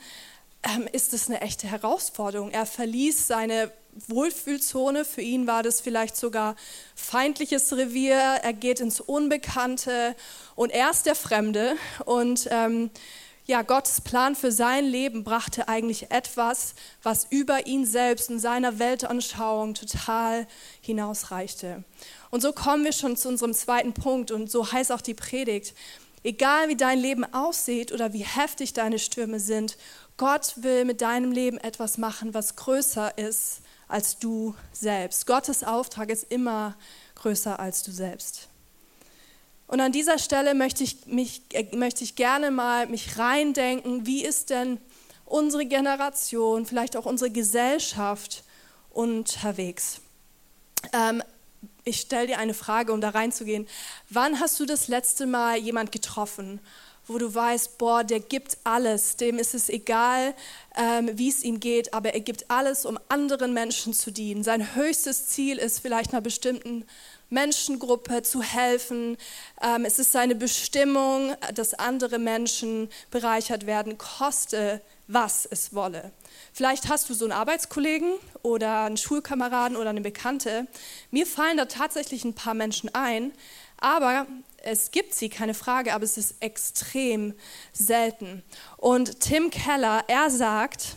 ähm, 0.63 0.89
ist 0.93 1.13
es 1.13 1.29
eine 1.29 1.41
echte 1.43 1.67
Herausforderung. 1.67 2.51
Er 2.51 2.67
verließ 2.67 3.27
seine 3.27 3.71
Wohlfühlzone, 4.09 5.05
für 5.05 5.21
ihn 5.21 5.47
war 5.47 5.63
das 5.63 5.81
vielleicht 5.81 6.17
sogar 6.17 6.57
feindliches 6.95 7.73
Revier, 7.73 8.17
er 8.17 8.53
geht 8.53 8.81
ins 8.81 9.01
Unbekannte 9.01 10.15
und 10.55 10.71
er 10.71 10.91
ist 10.91 11.07
der 11.07 11.15
Fremde 11.15 11.77
und 12.05 12.49
ähm, 12.51 12.91
ja, 13.47 13.63
Gottes 13.63 14.01
Plan 14.01 14.37
für 14.37 14.53
sein 14.53 14.85
Leben 14.85 15.25
brachte 15.25 15.67
eigentlich 15.67 16.13
etwas, 16.13 16.75
was 17.03 17.27
über 17.31 17.67
ihn 17.67 17.85
selbst 17.85 18.31
und 18.31 18.39
seiner 18.39 18.79
Weltanschauung 18.79 19.75
total 19.75 20.47
hinausreichte. 20.81 21.83
Und 22.31 22.43
so 22.43 22.53
kommen 22.53 22.85
wir 22.85 22.93
schon 22.93 23.17
zu 23.17 23.29
unserem 23.29 23.53
zweiten 23.53 23.93
Punkt 23.93 24.31
und 24.31 24.51
so 24.51 24.71
heißt 24.71 24.93
auch 24.93 25.01
die 25.01 25.15
Predigt. 25.15 25.75
Egal 26.23 26.69
wie 26.69 26.77
dein 26.77 27.01
Leben 27.01 27.25
aussieht 27.35 27.91
oder 27.91 28.13
wie 28.13 28.25
heftig 28.25 28.73
deine 28.73 29.01
Stürme 29.01 29.41
sind, 29.41 29.77
Gott 30.17 30.55
will 30.57 30.85
mit 30.85 31.01
deinem 31.01 31.33
Leben 31.33 31.59
etwas 31.59 31.99
machen, 31.99 32.35
was 32.35 32.55
größer 32.55 33.19
ist 33.19 33.63
als 33.91 34.19
du 34.19 34.55
selbst. 34.73 35.27
Gottes 35.27 35.65
Auftrag 35.65 36.11
ist 36.11 36.31
immer 36.31 36.77
größer 37.17 37.59
als 37.59 37.83
du 37.83 37.91
selbst. 37.91 38.49
Und 39.67 39.81
an 39.81 39.93
dieser 39.93 40.19
Stelle 40.19 40.55
möchte 40.55 40.83
ich, 40.83 41.07
mich, 41.07 41.43
äh, 41.53 41.77
möchte 41.77 42.03
ich 42.03 42.17
gerne 42.17 42.51
mal 42.51 42.87
mich 42.87 43.19
reindenken, 43.19 44.07
wie 44.07 44.25
ist 44.25 44.51
denn 44.51 44.81
unsere 45.27 45.65
Generation, 45.65 46.67
vielleicht 46.67 46.97
auch 46.97 47.07
unsere 47.07 47.31
Gesellschaft 47.31 48.43
unterwegs. 48.91 50.01
Ähm, 50.93 51.23
ich 51.85 52.01
stelle 52.01 52.27
dir 52.27 52.39
eine 52.39 52.55
Frage, 52.55 52.93
um 52.93 53.01
da 53.01 53.11
reinzugehen. 53.11 53.69
Wann 54.09 54.41
hast 54.41 54.59
du 54.59 54.67
das 54.67 54.89
letzte 54.89 55.27
Mal 55.27 55.57
jemand 55.57 55.93
getroffen 55.93 56.61
wo 57.11 57.19
du 57.19 57.35
weißt, 57.35 57.77
boah, 57.79 58.05
der 58.05 58.21
gibt 58.21 58.59
alles, 58.63 59.17
dem 59.17 59.39
ist 59.39 59.53
es 59.53 59.69
egal, 59.69 60.33
ähm, 60.77 61.11
wie 61.15 61.29
es 61.29 61.43
ihm 61.43 61.59
geht, 61.59 61.93
aber 61.93 62.15
er 62.15 62.21
gibt 62.21 62.51
alles, 62.51 62.87
um 62.87 62.99
anderen 63.09 63.53
Menschen 63.53 63.93
zu 63.93 64.13
dienen. 64.13 64.45
Sein 64.45 64.77
höchstes 64.77 65.27
Ziel 65.27 65.59
ist 65.59 65.81
vielleicht 65.81 66.13
einer 66.13 66.21
bestimmten 66.21 66.85
Menschengruppe 67.29 68.23
zu 68.23 68.43
helfen. 68.43 69.17
Ähm, 69.61 69.85
es 69.85 69.99
ist 69.99 70.13
seine 70.13 70.37
Bestimmung, 70.37 71.35
dass 71.55 71.75
andere 71.75 72.21
Menschen 72.21 72.89
bereichert 73.11 73.67
werden, 73.67 73.99
koste, 73.99 74.81
was 75.09 75.47
es 75.47 75.75
wolle. 75.75 76.13
Vielleicht 76.53 76.89
hast 76.89 77.11
du 77.11 77.15
so 77.15 77.25
einen 77.25 77.33
Arbeitskollegen 77.33 78.13
oder 78.43 78.83
einen 78.83 78.97
Schulkameraden 78.97 79.77
oder 79.77 79.91
eine 79.91 80.01
Bekannte. 80.01 80.69
Mir 81.11 81.27
fallen 81.27 81.57
da 81.57 81.65
tatsächlich 81.65 82.25
ein 82.25 82.35
paar 82.35 82.55
Menschen 82.55 82.95
ein, 82.95 83.33
aber 83.81 84.27
es 84.63 84.91
gibt 84.91 85.15
sie, 85.15 85.29
keine 85.29 85.55
Frage, 85.55 85.95
aber 85.95 86.05
es 86.05 86.17
ist 86.17 86.37
extrem 86.41 87.35
selten. 87.73 88.43
Und 88.77 89.21
Tim 89.21 89.51
Keller, 89.51 90.05
er 90.09 90.31
sagt, 90.31 90.97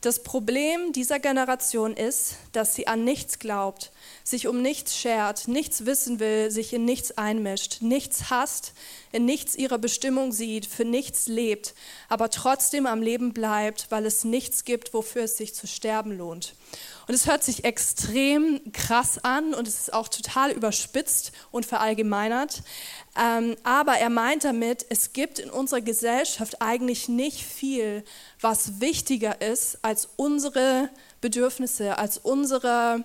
das 0.00 0.22
Problem 0.22 0.92
dieser 0.92 1.18
Generation 1.18 1.94
ist, 1.94 2.36
dass 2.52 2.74
sie 2.74 2.86
an 2.86 3.04
nichts 3.04 3.38
glaubt, 3.38 3.92
sich 4.30 4.46
um 4.46 4.62
nichts 4.62 4.96
schert, 4.96 5.48
nichts 5.48 5.84
wissen 5.86 6.20
will, 6.20 6.50
sich 6.50 6.72
in 6.72 6.84
nichts 6.84 7.18
einmischt, 7.18 7.82
nichts 7.82 8.30
hasst, 8.30 8.72
in 9.12 9.24
nichts 9.24 9.54
ihrer 9.54 9.78
Bestimmung 9.78 10.32
sieht, 10.32 10.66
für 10.66 10.84
nichts 10.84 11.26
lebt, 11.26 11.74
aber 12.08 12.30
trotzdem 12.30 12.86
am 12.86 13.02
Leben 13.02 13.32
bleibt, 13.32 13.86
weil 13.90 14.06
es 14.06 14.24
nichts 14.24 14.64
gibt, 14.64 14.94
wofür 14.94 15.24
es 15.24 15.36
sich 15.36 15.54
zu 15.54 15.66
sterben 15.66 16.16
lohnt. 16.16 16.54
Und 17.08 17.14
es 17.14 17.26
hört 17.26 17.42
sich 17.42 17.64
extrem 17.64 18.60
krass 18.72 19.18
an 19.24 19.52
und 19.52 19.66
es 19.66 19.80
ist 19.80 19.92
auch 19.92 20.06
total 20.06 20.52
überspitzt 20.52 21.32
und 21.50 21.66
verallgemeinert. 21.66 22.62
Ähm, 23.20 23.56
aber 23.64 23.94
er 23.94 24.10
meint 24.10 24.44
damit, 24.44 24.86
es 24.88 25.12
gibt 25.12 25.40
in 25.40 25.50
unserer 25.50 25.80
Gesellschaft 25.80 26.62
eigentlich 26.62 27.08
nicht 27.08 27.42
viel, 27.44 28.04
was 28.40 28.80
wichtiger 28.80 29.40
ist 29.40 29.78
als 29.82 30.08
unsere 30.14 30.88
Bedürfnisse, 31.20 31.98
als 31.98 32.18
unsere 32.18 33.04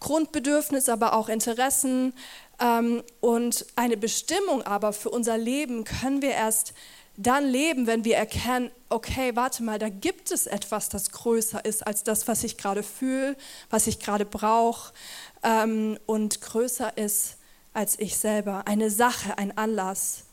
Grundbedürfnisse, 0.00 0.92
aber 0.92 1.14
auch 1.14 1.28
Interessen. 1.28 2.14
Ähm, 2.60 3.02
und 3.20 3.66
eine 3.76 3.96
Bestimmung 3.96 4.62
aber 4.62 4.92
für 4.92 5.10
unser 5.10 5.38
Leben 5.38 5.84
können 5.84 6.22
wir 6.22 6.32
erst 6.32 6.74
dann 7.16 7.46
leben, 7.46 7.86
wenn 7.86 8.04
wir 8.04 8.16
erkennen, 8.16 8.70
okay, 8.90 9.34
warte 9.34 9.62
mal, 9.62 9.78
da 9.78 9.88
gibt 9.88 10.30
es 10.30 10.46
etwas, 10.46 10.88
das 10.88 11.10
größer 11.12 11.64
ist 11.64 11.86
als 11.86 12.04
das, 12.04 12.28
was 12.28 12.44
ich 12.44 12.58
gerade 12.58 12.82
fühle, 12.82 13.36
was 13.70 13.86
ich 13.86 14.00
gerade 14.00 14.26
brauche 14.26 14.92
ähm, 15.42 15.98
und 16.06 16.40
größer 16.40 16.96
ist 16.98 17.36
als 17.72 17.98
ich 17.98 18.16
selber. 18.16 18.66
Eine 18.66 18.90
Sache, 18.90 19.38
ein 19.38 19.56
Anlass. 19.56 20.24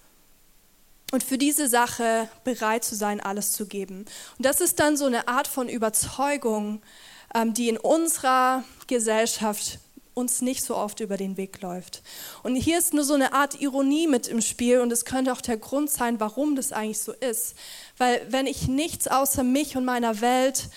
Und 1.12 1.24
für 1.24 1.38
diese 1.38 1.68
Sache 1.68 2.28
bereit 2.44 2.84
zu 2.84 2.96
sein, 2.96 3.20
alles 3.20 3.52
zu 3.52 3.68
geben. 3.68 4.06
Und 4.38 4.46
das 4.46 4.62
ist 4.62 4.80
dann 4.80 4.98
so 4.98 5.06
eine 5.06 5.28
Art 5.28 5.48
von 5.48 5.70
Überzeugung, 5.70 6.82
die 7.54 7.70
in 7.70 7.78
unserer 7.78 8.64
Gesellschaft 8.88 9.80
uns 10.14 10.42
nicht 10.42 10.64
so 10.64 10.76
oft 10.76 11.00
über 11.00 11.18
den 11.18 11.38
Weg 11.38 11.62
läuft. 11.62 12.04
Und 12.44 12.56
hier 12.56 12.78
ist 12.78 12.94
nur 12.94 13.04
so 13.04 13.16
eine 13.16 13.34
Art 13.34 13.62
Ironie 13.62 14.08
mit 14.08 14.28
im 14.28 14.42
Spiel 14.42 14.80
und 14.80 14.92
es 14.92 15.06
könnte 15.06 15.34
auch 15.34 15.42
der 15.42 15.58
Grund 15.58 15.90
sein, 15.90 16.20
warum 16.20 16.56
das 16.56 16.72
eigentlich 16.72 17.00
so 17.00 17.14
ist. 17.14 17.56
Weil 17.98 18.22
wenn 18.30 18.46
ich 18.46 18.68
nichts 18.68 19.08
außer 19.08 19.44
mich 19.44 19.76
und 19.76 19.86
meiner 19.86 20.22
Welt 20.22 20.70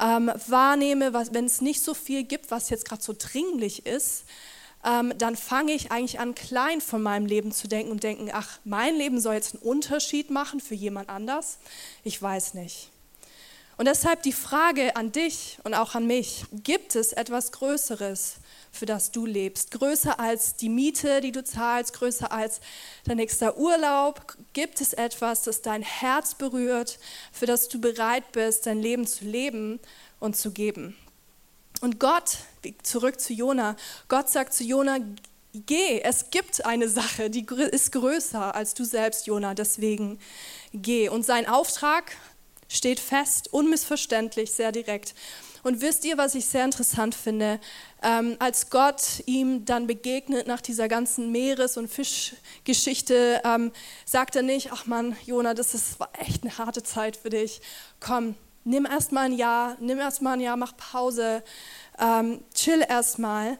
ähm, 0.00 0.30
wahrnehme, 0.46 1.14
was, 1.14 1.32
wenn 1.32 1.46
es 1.46 1.60
nicht 1.60 1.82
so 1.82 1.94
viel 1.94 2.24
gibt, 2.24 2.50
was 2.50 2.70
jetzt 2.70 2.84
gerade 2.84 3.02
so 3.02 3.14
dringlich 3.16 3.86
ist, 3.86 4.24
ähm, 4.84 5.12
dann 5.16 5.36
fange 5.36 5.72
ich 5.72 5.92
eigentlich 5.92 6.18
an, 6.18 6.34
klein 6.34 6.80
von 6.80 7.02
meinem 7.02 7.26
Leben 7.26 7.52
zu 7.52 7.68
denken 7.68 7.92
und 7.92 8.02
denken, 8.02 8.30
ach, 8.32 8.58
mein 8.64 8.96
Leben 8.96 9.20
soll 9.20 9.34
jetzt 9.34 9.54
einen 9.54 9.62
Unterschied 9.62 10.30
machen 10.30 10.60
für 10.60 10.74
jemand 10.74 11.08
anders. 11.08 11.58
Ich 12.02 12.20
weiß 12.20 12.54
nicht. 12.54 12.90
Und 13.82 13.86
deshalb 13.86 14.22
die 14.22 14.32
Frage 14.32 14.94
an 14.94 15.10
dich 15.10 15.58
und 15.64 15.74
auch 15.74 15.96
an 15.96 16.06
mich, 16.06 16.44
gibt 16.52 16.94
es 16.94 17.12
etwas 17.12 17.50
Größeres, 17.50 18.34
für 18.70 18.86
das 18.86 19.10
du 19.10 19.26
lebst? 19.26 19.72
Größer 19.72 20.20
als 20.20 20.54
die 20.54 20.68
Miete, 20.68 21.20
die 21.20 21.32
du 21.32 21.42
zahlst, 21.42 21.92
größer 21.94 22.30
als 22.30 22.60
dein 23.02 23.16
nächster 23.16 23.58
Urlaub? 23.58 24.36
Gibt 24.52 24.80
es 24.80 24.92
etwas, 24.92 25.42
das 25.42 25.62
dein 25.62 25.82
Herz 25.82 26.36
berührt, 26.36 27.00
für 27.32 27.46
das 27.46 27.66
du 27.66 27.80
bereit 27.80 28.30
bist, 28.30 28.66
dein 28.66 28.80
Leben 28.80 29.04
zu 29.04 29.24
leben 29.24 29.80
und 30.20 30.36
zu 30.36 30.52
geben? 30.52 30.96
Und 31.80 31.98
Gott, 31.98 32.36
zurück 32.84 33.18
zu 33.18 33.32
Jona, 33.32 33.74
Gott 34.06 34.28
sagt 34.28 34.54
zu 34.54 34.62
Jona, 34.62 34.98
geh, 35.54 36.00
es 36.02 36.30
gibt 36.30 36.64
eine 36.64 36.88
Sache, 36.88 37.30
die 37.30 37.44
ist 37.72 37.90
größer 37.90 38.54
als 38.54 38.74
du 38.74 38.84
selbst, 38.84 39.26
Jona, 39.26 39.54
deswegen 39.54 40.20
geh. 40.72 41.08
Und 41.08 41.26
sein 41.26 41.48
Auftrag 41.48 42.12
steht 42.72 43.00
fest, 43.00 43.52
unmissverständlich, 43.52 44.52
sehr 44.52 44.72
direkt. 44.72 45.14
Und 45.62 45.80
wisst 45.80 46.04
ihr, 46.04 46.18
was 46.18 46.34
ich 46.34 46.46
sehr 46.46 46.64
interessant 46.64 47.14
finde? 47.14 47.60
Ähm, 48.02 48.36
als 48.40 48.68
Gott 48.70 49.22
ihm 49.26 49.64
dann 49.64 49.86
begegnet 49.86 50.48
nach 50.48 50.60
dieser 50.60 50.88
ganzen 50.88 51.30
Meeres- 51.30 51.76
und 51.76 51.88
Fischgeschichte, 51.88 53.40
ähm, 53.44 53.70
sagt 54.04 54.34
er 54.34 54.42
nicht, 54.42 54.72
ach 54.72 54.86
Mann, 54.86 55.16
Jona, 55.24 55.54
das 55.54 55.74
ist, 55.74 55.98
echt 56.18 56.42
eine 56.42 56.58
harte 56.58 56.82
Zeit 56.82 57.16
für 57.16 57.30
dich. 57.30 57.60
Komm, 58.00 58.34
nimm 58.64 58.86
erst 58.86 59.12
mal 59.12 59.26
ein 59.26 59.34
Jahr, 59.34 59.76
nimm 59.78 60.00
erst 60.00 60.20
mal 60.20 60.32
ein 60.32 60.40
Jahr, 60.40 60.56
mach 60.56 60.76
Pause, 60.76 61.44
ähm, 62.00 62.42
chill 62.54 62.84
erst 62.88 63.20
mal. 63.20 63.56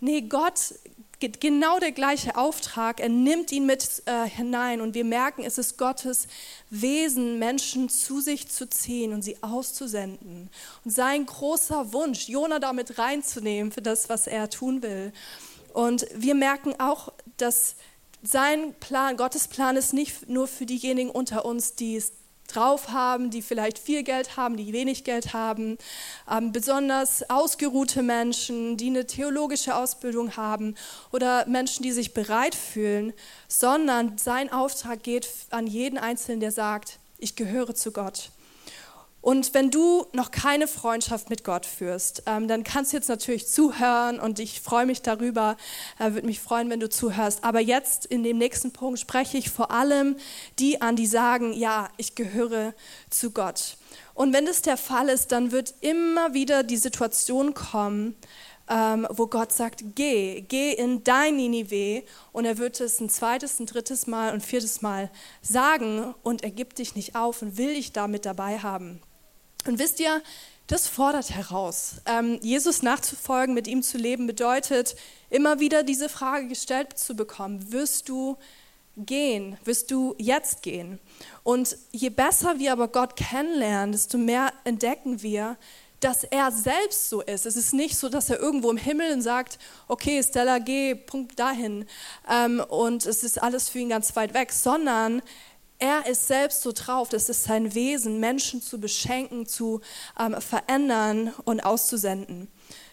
Nee, 0.00 0.22
Gott 0.22 0.74
genau 1.20 1.78
der 1.78 1.92
gleiche 1.92 2.36
Auftrag. 2.36 3.00
Er 3.00 3.08
nimmt 3.08 3.52
ihn 3.52 3.66
mit 3.66 4.02
äh, 4.06 4.28
hinein 4.28 4.80
und 4.80 4.94
wir 4.94 5.04
merken, 5.04 5.44
es 5.44 5.58
ist 5.58 5.78
Gottes 5.78 6.28
Wesen, 6.70 7.38
Menschen 7.38 7.88
zu 7.88 8.20
sich 8.20 8.48
zu 8.48 8.68
ziehen 8.68 9.12
und 9.12 9.22
sie 9.22 9.42
auszusenden. 9.42 10.50
Und 10.84 10.90
sein 10.90 11.26
großer 11.26 11.92
Wunsch, 11.92 12.28
Jona 12.28 12.58
damit 12.58 12.98
reinzunehmen 12.98 13.72
für 13.72 13.82
das, 13.82 14.08
was 14.08 14.26
er 14.26 14.50
tun 14.50 14.82
will. 14.82 15.12
Und 15.72 16.06
wir 16.14 16.34
merken 16.34 16.74
auch, 16.78 17.12
dass 17.36 17.76
sein 18.22 18.74
Plan, 18.80 19.16
Gottes 19.16 19.48
Plan 19.48 19.76
ist 19.76 19.92
nicht 19.92 20.28
nur 20.28 20.48
für 20.48 20.66
diejenigen 20.66 21.10
unter 21.10 21.44
uns, 21.44 21.74
die 21.74 21.96
es 21.96 22.12
drauf 22.46 22.88
haben, 22.90 23.30
die 23.30 23.42
vielleicht 23.42 23.78
viel 23.78 24.02
Geld 24.02 24.36
haben, 24.36 24.56
die 24.56 24.72
wenig 24.72 25.04
Geld 25.04 25.32
haben, 25.32 25.78
ähm, 26.30 26.52
besonders 26.52 27.28
ausgeruhte 27.28 28.02
Menschen, 28.02 28.76
die 28.76 28.88
eine 28.88 29.06
theologische 29.06 29.74
Ausbildung 29.74 30.36
haben 30.36 30.74
oder 31.12 31.46
Menschen, 31.46 31.82
die 31.82 31.92
sich 31.92 32.14
bereit 32.14 32.54
fühlen, 32.54 33.12
sondern 33.48 34.18
sein 34.18 34.52
Auftrag 34.52 35.02
geht 35.02 35.28
an 35.50 35.66
jeden 35.66 35.98
Einzelnen, 35.98 36.40
der 36.40 36.52
sagt, 36.52 36.98
ich 37.18 37.36
gehöre 37.36 37.74
zu 37.74 37.92
Gott. 37.92 38.30
Und 39.26 39.54
wenn 39.54 39.72
du 39.72 40.06
noch 40.12 40.30
keine 40.30 40.68
Freundschaft 40.68 41.30
mit 41.30 41.42
Gott 41.42 41.66
führst, 41.66 42.22
ähm, 42.26 42.46
dann 42.46 42.62
kannst 42.62 42.92
du 42.92 42.96
jetzt 42.96 43.08
natürlich 43.08 43.48
zuhören 43.48 44.20
und 44.20 44.38
ich 44.38 44.60
freue 44.60 44.86
mich 44.86 45.02
darüber, 45.02 45.56
äh, 45.98 46.12
würde 46.12 46.28
mich 46.28 46.38
freuen, 46.38 46.70
wenn 46.70 46.78
du 46.78 46.88
zuhörst. 46.88 47.42
Aber 47.42 47.58
jetzt 47.58 48.06
in 48.06 48.22
dem 48.22 48.38
nächsten 48.38 48.70
Punkt 48.70 49.00
spreche 49.00 49.36
ich 49.36 49.50
vor 49.50 49.72
allem 49.72 50.14
die 50.60 50.80
an, 50.80 50.94
die 50.94 51.08
sagen, 51.08 51.52
ja, 51.54 51.88
ich 51.96 52.14
gehöre 52.14 52.72
zu 53.10 53.32
Gott. 53.32 53.78
Und 54.14 54.32
wenn 54.32 54.46
das 54.46 54.62
der 54.62 54.76
Fall 54.76 55.08
ist, 55.08 55.32
dann 55.32 55.50
wird 55.50 55.74
immer 55.80 56.32
wieder 56.32 56.62
die 56.62 56.76
Situation 56.76 57.52
kommen, 57.52 58.14
ähm, 58.68 59.08
wo 59.10 59.26
Gott 59.26 59.50
sagt, 59.50 59.82
geh, 59.96 60.42
geh 60.42 60.72
in 60.72 61.02
dein 61.02 61.34
Ninive 61.34 62.04
und 62.30 62.44
er 62.44 62.58
wird 62.58 62.80
es 62.80 63.00
ein 63.00 63.10
zweites, 63.10 63.58
ein 63.58 63.66
drittes 63.66 64.06
Mal 64.06 64.32
und 64.32 64.44
viertes 64.44 64.82
Mal 64.82 65.10
sagen 65.42 66.14
und 66.22 66.44
er 66.44 66.52
gibt 66.52 66.78
dich 66.78 66.94
nicht 66.94 67.16
auf 67.16 67.42
und 67.42 67.56
will 67.58 67.74
dich 67.74 67.92
damit 67.92 68.24
dabei 68.24 68.60
haben. 68.60 69.00
Und 69.66 69.78
wisst 69.78 70.00
ihr, 70.00 70.22
das 70.66 70.88
fordert 70.88 71.30
heraus. 71.30 71.96
Ähm, 72.06 72.40
Jesus 72.42 72.82
nachzufolgen, 72.82 73.54
mit 73.54 73.68
ihm 73.68 73.82
zu 73.82 73.98
leben, 73.98 74.26
bedeutet 74.26 74.96
immer 75.30 75.60
wieder 75.60 75.82
diese 75.82 76.08
Frage 76.08 76.48
gestellt 76.48 76.98
zu 76.98 77.14
bekommen, 77.14 77.72
wirst 77.72 78.08
du 78.08 78.36
gehen, 78.96 79.58
wirst 79.64 79.90
du 79.90 80.14
jetzt 80.18 80.62
gehen? 80.62 80.98
Und 81.44 81.76
je 81.92 82.10
besser 82.10 82.58
wir 82.58 82.72
aber 82.72 82.88
Gott 82.88 83.16
kennenlernen, 83.16 83.92
desto 83.92 84.18
mehr 84.18 84.52
entdecken 84.64 85.22
wir, 85.22 85.56
dass 86.00 86.24
er 86.24 86.52
selbst 86.52 87.08
so 87.08 87.22
ist. 87.22 87.46
Es 87.46 87.56
ist 87.56 87.72
nicht 87.72 87.96
so, 87.96 88.08
dass 88.08 88.28
er 88.28 88.38
irgendwo 88.38 88.70
im 88.70 88.76
Himmel 88.76 89.20
sagt, 89.22 89.58
okay, 89.88 90.22
Stella, 90.22 90.58
geh, 90.58 90.94
Punkt 90.94 91.38
dahin. 91.38 91.86
Ähm, 92.30 92.60
und 92.68 93.06
es 93.06 93.24
ist 93.24 93.42
alles 93.42 93.68
für 93.68 93.78
ihn 93.78 93.88
ganz 93.88 94.14
weit 94.16 94.34
weg, 94.34 94.52
sondern 94.52 95.22
er 95.78 96.06
ist 96.06 96.26
selbst 96.26 96.62
so 96.62 96.72
drauf, 96.72 97.08
das 97.08 97.28
ist 97.28 97.44
sein 97.44 97.74
Wesen, 97.74 98.20
Menschen 98.20 98.62
zu 98.62 98.80
beschenken, 98.80 99.46
zu 99.46 99.80
ähm, 100.18 100.40
verändern 100.40 101.32
und 101.44 101.60
auszusenden. 101.60 102.48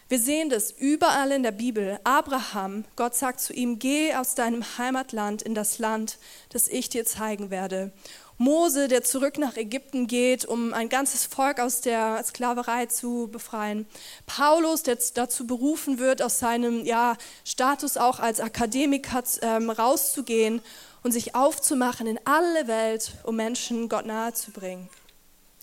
Wir 0.08 0.18
sehen 0.18 0.50
das 0.50 0.70
überall 0.70 1.32
in 1.32 1.42
der 1.42 1.52
Bibel. 1.52 1.98
Abraham, 2.04 2.84
Gott 2.94 3.14
sagt 3.14 3.40
zu 3.40 3.54
ihm, 3.54 3.78
geh 3.78 4.14
aus 4.14 4.34
deinem 4.34 4.62
Heimatland 4.76 5.40
in 5.40 5.54
das 5.54 5.78
Land, 5.78 6.18
das 6.50 6.68
ich 6.68 6.90
dir 6.90 7.06
zeigen 7.06 7.50
werde. 7.50 7.90
Mose, 8.36 8.88
der 8.88 9.04
zurück 9.04 9.38
nach 9.38 9.56
Ägypten 9.56 10.06
geht, 10.06 10.44
um 10.44 10.74
ein 10.74 10.88
ganzes 10.88 11.24
Volk 11.24 11.60
aus 11.60 11.80
der 11.80 12.22
Sklaverei 12.24 12.86
zu 12.86 13.28
befreien. 13.30 13.86
Paulus, 14.26 14.82
der 14.82 14.98
dazu 15.14 15.46
berufen 15.46 15.98
wird, 15.98 16.20
aus 16.20 16.38
seinem 16.38 16.84
ja, 16.84 17.16
Status 17.44 17.96
auch 17.96 18.18
als 18.18 18.40
Akademiker 18.40 19.22
ähm, 19.40 19.70
rauszugehen 19.70 20.60
und 21.04 21.12
sich 21.12 21.36
aufzumachen 21.36 22.08
in 22.08 22.18
alle 22.24 22.66
Welt, 22.66 23.12
um 23.22 23.36
Menschen 23.36 23.88
Gott 23.88 24.06
nahe 24.06 24.32
zu 24.32 24.50
bringen. 24.50 24.88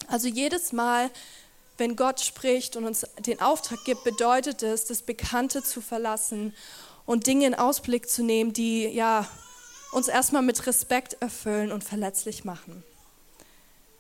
Also 0.07 0.27
jedes 0.27 0.71
Mal, 0.71 1.10
wenn 1.77 1.95
Gott 1.95 2.21
spricht 2.21 2.77
und 2.77 2.86
uns 2.86 3.05
den 3.19 3.41
Auftrag 3.41 3.83
gibt, 3.83 4.03
bedeutet 4.03 4.63
es, 4.63 4.86
das 4.86 5.01
Bekannte 5.01 5.63
zu 5.63 5.81
verlassen 5.81 6.53
und 7.05 7.27
Dinge 7.27 7.48
in 7.48 7.55
Ausblick 7.55 8.07
zu 8.07 8.24
nehmen, 8.24 8.53
die 8.53 8.86
ja 8.88 9.27
uns 9.91 10.07
erstmal 10.07 10.43
mit 10.43 10.65
Respekt 10.67 11.17
erfüllen 11.21 11.71
und 11.71 11.83
verletzlich 11.83 12.45
machen. 12.45 12.83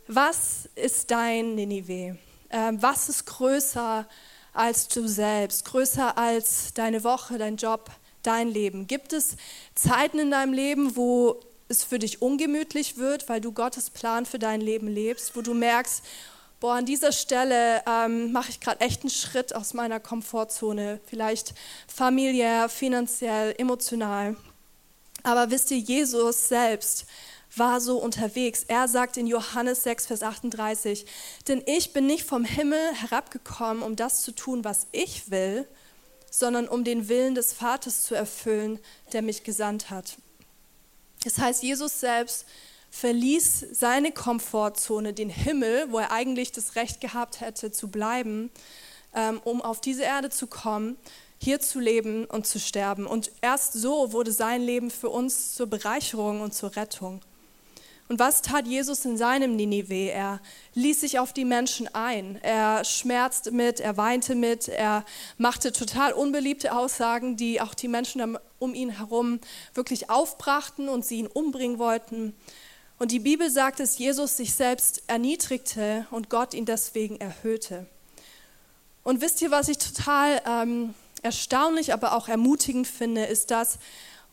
Was 0.07 0.69
ist 0.75 1.09
dein 1.09 1.55
Ninive? 1.55 2.17
Ähm, 2.51 2.81
was 2.81 3.09
ist 3.09 3.25
größer 3.25 4.07
als 4.53 4.89
du 4.89 5.07
selbst, 5.07 5.65
größer 5.65 6.17
als 6.17 6.73
deine 6.73 7.03
Woche, 7.03 7.37
dein 7.37 7.55
Job, 7.55 7.89
dein 8.23 8.49
Leben? 8.49 8.87
Gibt 8.87 9.13
es 9.13 9.35
Zeiten 9.75 10.19
in 10.19 10.31
deinem 10.31 10.53
Leben, 10.53 10.95
wo 10.95 11.39
es 11.67 11.83
für 11.83 11.99
dich 11.99 12.21
ungemütlich 12.21 12.97
wird, 12.97 13.29
weil 13.29 13.41
du 13.41 13.51
Gottes 13.51 13.89
Plan 13.89 14.25
für 14.25 14.39
dein 14.39 14.61
Leben 14.61 14.87
lebst, 14.87 15.35
wo 15.35 15.41
du 15.41 15.53
merkst, 15.53 16.03
boah, 16.59 16.75
an 16.75 16.85
dieser 16.85 17.11
Stelle 17.11 17.81
ähm, 17.87 18.31
mache 18.31 18.51
ich 18.51 18.59
gerade 18.59 18.81
echt 18.81 19.01
einen 19.01 19.09
Schritt 19.09 19.55
aus 19.55 19.73
meiner 19.73 19.99
Komfortzone, 19.99 20.99
vielleicht 21.05 21.53
familiär, 21.87 22.69
finanziell, 22.69 23.55
emotional. 23.57 24.35
Aber 25.23 25.49
wisst 25.51 25.71
ihr, 25.71 25.77
Jesus 25.77 26.47
selbst 26.47 27.05
war 27.55 27.81
so 27.81 27.97
unterwegs. 27.97 28.63
Er 28.67 28.87
sagt 28.87 29.17
in 29.17 29.27
Johannes 29.27 29.83
6, 29.83 30.07
Vers 30.07 30.23
38, 30.23 31.05
denn 31.47 31.61
ich 31.65 31.93
bin 31.93 32.07
nicht 32.07 32.25
vom 32.25 32.45
Himmel 32.45 32.93
herabgekommen, 32.93 33.83
um 33.83 33.95
das 33.95 34.21
zu 34.21 34.31
tun, 34.31 34.63
was 34.63 34.87
ich 34.91 35.31
will, 35.31 35.67
sondern 36.31 36.67
um 36.67 36.83
den 36.83 37.09
Willen 37.09 37.35
des 37.35 37.53
Vaters 37.53 38.03
zu 38.03 38.15
erfüllen, 38.15 38.79
der 39.13 39.21
mich 39.21 39.43
gesandt 39.43 39.91
hat. 39.91 40.17
Das 41.23 41.37
heißt, 41.37 41.61
Jesus 41.61 41.99
selbst 41.99 42.47
verließ 42.89 43.67
seine 43.71 44.11
Komfortzone, 44.11 45.13
den 45.13 45.29
Himmel, 45.29 45.91
wo 45.91 45.99
er 45.99 46.11
eigentlich 46.11 46.51
das 46.51 46.75
Recht 46.75 46.99
gehabt 47.01 47.41
hätte 47.41 47.71
zu 47.71 47.89
bleiben, 47.89 48.49
ähm, 49.13 49.39
um 49.43 49.61
auf 49.61 49.81
diese 49.81 50.03
Erde 50.03 50.29
zu 50.29 50.47
kommen, 50.47 50.97
hier 51.37 51.59
zu 51.59 51.79
leben 51.79 52.25
und 52.25 52.47
zu 52.47 52.59
sterben. 52.59 53.05
Und 53.05 53.31
erst 53.41 53.73
so 53.73 54.13
wurde 54.13 54.31
sein 54.31 54.61
Leben 54.61 54.89
für 54.89 55.09
uns 55.09 55.53
zur 55.53 55.67
Bereicherung 55.67 56.41
und 56.41 56.53
zur 56.53 56.75
Rettung. 56.75 57.21
Und 58.11 58.19
was 58.19 58.41
tat 58.41 58.67
Jesus 58.67 59.05
in 59.05 59.15
seinem 59.15 59.55
Ninive? 59.55 60.11
Er 60.11 60.41
ließ 60.73 60.99
sich 60.99 61.17
auf 61.17 61.31
die 61.31 61.45
Menschen 61.45 61.87
ein. 61.95 62.37
Er 62.41 62.83
schmerzte 62.83 63.51
mit, 63.51 63.79
er 63.79 63.95
weinte 63.95 64.35
mit, 64.35 64.67
er 64.67 65.05
machte 65.37 65.71
total 65.71 66.11
unbeliebte 66.11 66.75
Aussagen, 66.75 67.37
die 67.37 67.61
auch 67.61 67.73
die 67.73 67.87
Menschen 67.87 68.37
um 68.59 68.73
ihn 68.73 68.89
herum 68.89 69.39
wirklich 69.73 70.09
aufbrachten 70.09 70.89
und 70.89 71.05
sie 71.05 71.19
ihn 71.19 71.27
umbringen 71.27 71.79
wollten. 71.79 72.35
Und 72.99 73.13
die 73.13 73.19
Bibel 73.19 73.49
sagt, 73.49 73.79
dass 73.79 73.97
Jesus 73.97 74.35
sich 74.35 74.55
selbst 74.55 75.03
erniedrigte 75.07 76.05
und 76.11 76.29
Gott 76.29 76.53
ihn 76.53 76.65
deswegen 76.65 77.15
erhöhte. 77.15 77.85
Und 79.05 79.21
wisst 79.21 79.41
ihr, 79.41 79.51
was 79.51 79.69
ich 79.69 79.77
total 79.77 80.41
ähm, 80.45 80.93
erstaunlich, 81.21 81.93
aber 81.93 82.13
auch 82.17 82.27
ermutigend 82.27 82.87
finde, 82.87 83.23
ist, 83.23 83.51
dass 83.51 83.79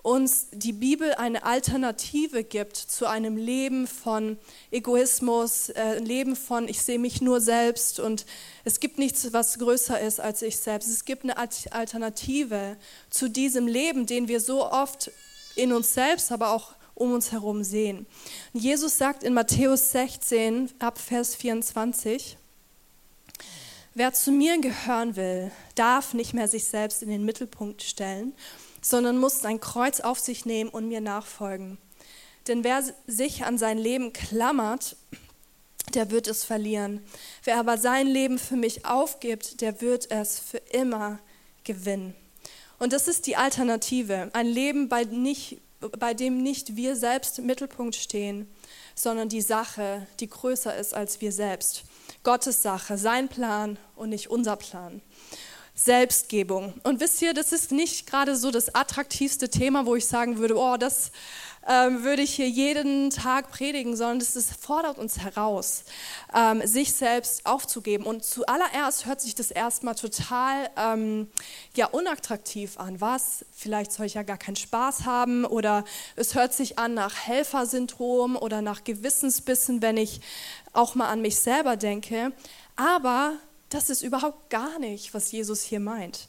uns 0.02 0.46
die 0.52 0.72
Bibel 0.72 1.12
eine 1.14 1.42
Alternative 1.44 2.44
gibt 2.44 2.76
zu 2.76 3.06
einem 3.06 3.36
Leben 3.36 3.86
von 3.86 4.38
Egoismus, 4.70 5.70
äh, 5.70 5.98
Leben 5.98 6.36
von 6.36 6.68
ich 6.68 6.82
sehe 6.82 6.98
mich 6.98 7.20
nur 7.20 7.40
selbst 7.40 8.00
und 8.00 8.24
es 8.64 8.80
gibt 8.80 8.98
nichts, 8.98 9.32
was 9.32 9.58
größer 9.58 10.00
ist 10.00 10.20
als 10.20 10.42
ich 10.42 10.58
selbst. 10.58 10.88
Es 10.88 11.04
gibt 11.04 11.24
eine 11.24 11.36
Alternative 11.36 12.76
zu 13.10 13.28
diesem 13.28 13.66
Leben, 13.66 14.06
den 14.06 14.28
wir 14.28 14.40
so 14.40 14.70
oft 14.70 15.10
in 15.56 15.72
uns 15.72 15.94
selbst, 15.94 16.30
aber 16.32 16.52
auch 16.52 16.72
um 16.94 17.12
uns 17.12 17.32
herum 17.32 17.62
sehen. 17.64 18.06
Jesus 18.52 18.98
sagt 18.98 19.22
in 19.22 19.34
Matthäus 19.34 19.92
16 19.92 20.70
ab 20.78 20.98
Vers 20.98 21.34
24, 21.34 22.36
Wer 23.94 24.12
zu 24.12 24.30
mir 24.30 24.60
gehören 24.60 25.16
will, 25.16 25.50
darf 25.74 26.14
nicht 26.14 26.32
mehr 26.32 26.46
sich 26.46 26.64
selbst 26.64 27.02
in 27.02 27.08
den 27.08 27.24
Mittelpunkt 27.24 27.82
stellen, 27.82 28.32
sondern 28.80 29.18
muss 29.18 29.40
sein 29.40 29.60
Kreuz 29.60 30.00
auf 30.00 30.18
sich 30.18 30.44
nehmen 30.44 30.70
und 30.70 30.88
mir 30.88 31.00
nachfolgen. 31.00 31.78
Denn 32.46 32.64
wer 32.64 32.82
sich 33.06 33.44
an 33.44 33.58
sein 33.58 33.78
Leben 33.78 34.12
klammert, 34.12 34.96
der 35.94 36.10
wird 36.10 36.26
es 36.26 36.44
verlieren. 36.44 37.04
Wer 37.44 37.58
aber 37.58 37.78
sein 37.78 38.06
Leben 38.06 38.38
für 38.38 38.56
mich 38.56 38.84
aufgibt, 38.84 39.60
der 39.60 39.80
wird 39.80 40.10
es 40.10 40.38
für 40.38 40.58
immer 40.58 41.18
gewinnen. 41.64 42.14
Und 42.78 42.92
das 42.92 43.08
ist 43.08 43.26
die 43.26 43.36
Alternative. 43.36 44.30
Ein 44.32 44.46
Leben, 44.46 44.88
bei, 44.88 45.04
nicht, 45.04 45.60
bei 45.98 46.14
dem 46.14 46.42
nicht 46.42 46.76
wir 46.76 46.96
selbst 46.96 47.38
im 47.38 47.46
Mittelpunkt 47.46 47.96
stehen, 47.96 48.48
sondern 48.94 49.28
die 49.28 49.40
Sache, 49.40 50.06
die 50.20 50.28
größer 50.28 50.76
ist 50.76 50.94
als 50.94 51.20
wir 51.20 51.32
selbst. 51.32 51.84
Gottes 52.22 52.62
Sache, 52.62 52.98
sein 52.98 53.28
Plan 53.28 53.78
und 53.96 54.10
nicht 54.10 54.30
unser 54.30 54.56
Plan. 54.56 55.02
Selbstgebung. 55.78 56.74
Und 56.82 57.00
wisst 57.00 57.22
ihr, 57.22 57.34
das 57.34 57.52
ist 57.52 57.70
nicht 57.70 58.10
gerade 58.10 58.34
so 58.34 58.50
das 58.50 58.74
attraktivste 58.74 59.48
Thema, 59.48 59.86
wo 59.86 59.94
ich 59.94 60.06
sagen 60.06 60.38
würde, 60.38 60.56
oh, 60.58 60.76
das 60.76 61.12
ähm, 61.68 62.02
würde 62.02 62.22
ich 62.22 62.34
hier 62.34 62.48
jeden 62.48 63.10
Tag 63.10 63.52
predigen, 63.52 63.94
sondern 63.94 64.18
das 64.18 64.50
fordert 64.58 64.98
uns 64.98 65.20
heraus, 65.20 65.84
ähm, 66.34 66.66
sich 66.66 66.92
selbst 66.94 67.46
aufzugeben. 67.46 68.06
Und 68.06 68.24
zuallererst 68.24 69.06
hört 69.06 69.20
sich 69.20 69.36
das 69.36 69.52
erstmal 69.52 69.94
total 69.94 70.68
ähm, 70.76 71.28
ja, 71.76 71.86
unattraktiv 71.86 72.76
an. 72.80 73.00
Was? 73.00 73.44
Vielleicht 73.54 73.92
soll 73.92 74.06
ich 74.06 74.14
ja 74.14 74.24
gar 74.24 74.38
keinen 74.38 74.56
Spaß 74.56 75.04
haben 75.04 75.44
oder 75.44 75.84
es 76.16 76.34
hört 76.34 76.54
sich 76.54 76.78
an 76.78 76.94
nach 76.94 77.14
Helfersyndrom 77.14 78.36
oder 78.36 78.62
nach 78.62 78.82
Gewissensbissen, 78.82 79.80
wenn 79.80 79.96
ich 79.96 80.20
auch 80.72 80.96
mal 80.96 81.08
an 81.08 81.22
mich 81.22 81.38
selber 81.38 81.76
denke. 81.76 82.32
Aber 82.74 83.34
das 83.70 83.90
ist 83.90 84.02
überhaupt 84.02 84.50
gar 84.50 84.78
nicht, 84.78 85.14
was 85.14 85.30
Jesus 85.32 85.62
hier 85.62 85.80
meint. 85.80 86.28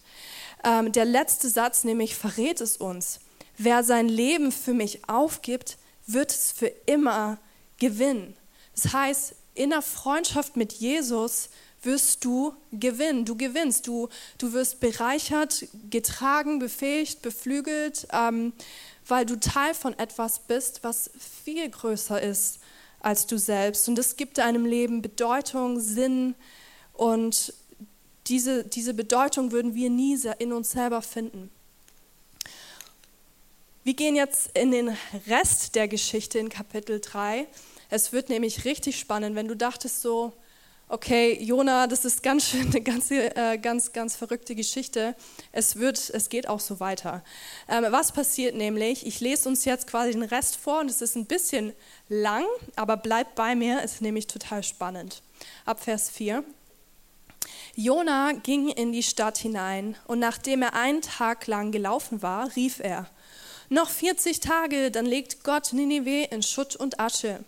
Ähm, 0.64 0.92
der 0.92 1.06
letzte 1.06 1.50
Satz 1.50 1.84
nämlich 1.84 2.16
verrät 2.16 2.62
es 2.62 2.78
uns. 2.78 3.20
Wer 3.58 3.84
sein 3.84 4.10
Leben 4.10 4.52
für 4.52 4.74
mich 4.74 5.08
aufgibt, 5.08 5.78
wird 6.06 6.32
es 6.32 6.52
für 6.52 6.72
immer 6.86 7.38
gewinnen. 7.78 8.36
Das 8.76 8.94
heißt, 8.94 9.36
in 9.54 9.72
der 9.72 9.82
Freundschaft 9.82 10.58
mit 10.58 10.74
Jesus 10.74 11.50
wirst 11.82 12.26
du 12.26 12.54
gewinnen. 12.72 13.26
Du 13.26 13.36
gewinnst. 13.36 13.88
Du, 13.88 14.10
du 14.38 14.54
wirst 14.54 14.80
bereichert, 14.80 15.66
getragen, 15.90 16.60
befähigt, 16.60 17.22
beflügelt, 17.22 18.08
ähm, 18.12 18.54
weil 19.08 19.26
du 19.26 19.40
Teil 19.40 19.74
von 19.74 19.98
etwas 19.98 20.40
bist, 20.40 20.84
was 20.84 21.10
viel 21.44 21.70
größer 21.70 22.22
ist 22.22 22.60
als 23.02 23.28
du 23.28 23.38
selbst. 23.38 23.88
Und 23.88 23.98
es 23.98 24.18
gibt 24.18 24.38
deinem 24.38 24.66
Leben 24.66 25.02
Bedeutung, 25.02 25.80
Sinn 25.80 26.36
und 27.00 27.54
diese, 28.28 28.66
diese 28.66 28.94
Bedeutung 28.94 29.54
würden 29.54 29.74
wir 29.74 29.90
nie 29.90 30.20
in 30.40 30.52
uns 30.52 30.72
selber 30.72 31.02
finden. 31.02 31.50
Wir 33.86 33.94
gehen 33.94 34.18
jetzt 34.18 34.50
in 34.54 34.72
den 34.72 34.98
Rest 35.26 35.76
der 35.76 35.88
Geschichte 35.88 36.40
in 36.40 36.50
Kapitel 36.50 37.00
3. 37.00 37.48
Es 37.90 38.12
wird 38.12 38.28
nämlich 38.28 38.66
richtig 38.66 39.00
spannend, 39.00 39.38
wenn 39.38 39.48
du 39.48 39.56
dachtest 39.56 40.02
so, 40.02 40.34
okay, 40.90 41.42
Jona, 41.42 41.88
das 41.88 42.04
ist 42.04 42.22
ganz 42.22 42.50
schön 42.50 42.68
eine 42.68 42.82
ganze, 42.82 43.34
äh, 43.34 43.58
ganz, 43.58 43.94
ganz 43.94 44.18
verrückte 44.18 44.54
Geschichte. 44.54 45.16
Es 45.54 45.78
wird, 45.78 46.10
es 46.14 46.28
geht 46.28 46.50
auch 46.50 46.60
so 46.60 46.82
weiter. 46.82 47.24
Ähm, 47.70 47.86
was 47.92 48.12
passiert 48.12 48.56
nämlich? 48.56 49.08
Ich 49.08 49.22
lese 49.22 49.48
uns 49.48 49.64
jetzt 49.64 49.88
quasi 49.88 50.12
den 50.12 50.24
Rest 50.24 50.58
vor 50.58 50.82
und 50.82 50.92
es 50.92 51.02
ist 51.02 51.16
ein 51.16 51.28
bisschen 51.28 51.72
lang, 52.10 52.44
aber 52.76 52.98
bleibt 52.98 53.36
bei 53.36 53.56
mir, 53.56 53.84
ist 53.84 54.02
nämlich 54.02 54.28
total 54.28 54.64
spannend. 54.64 55.22
Ab 55.64 55.82
Vers 55.82 56.10
4. 56.10 56.44
Jona 57.76 58.34
ging 58.34 58.70
in 58.70 58.92
die 58.92 59.04
Stadt 59.04 59.38
hinein 59.38 59.96
und 60.08 60.20
nachdem 60.20 60.62
er 60.62 60.74
einen 60.74 61.02
Tag 61.02 61.48
lang 61.48 61.72
gelaufen 61.72 62.22
war, 62.22 62.56
rief 62.56 62.80
er: 62.80 63.10
Noch 63.70 63.90
40 63.90 64.40
Tage, 64.40 64.92
dann 64.92 65.06
legt 65.06 65.44
Gott 65.44 65.74
Ninive 65.74 66.28
in 66.32 66.44
Schutt 66.44 66.76
und 66.76 67.00
Asche. 67.00 67.44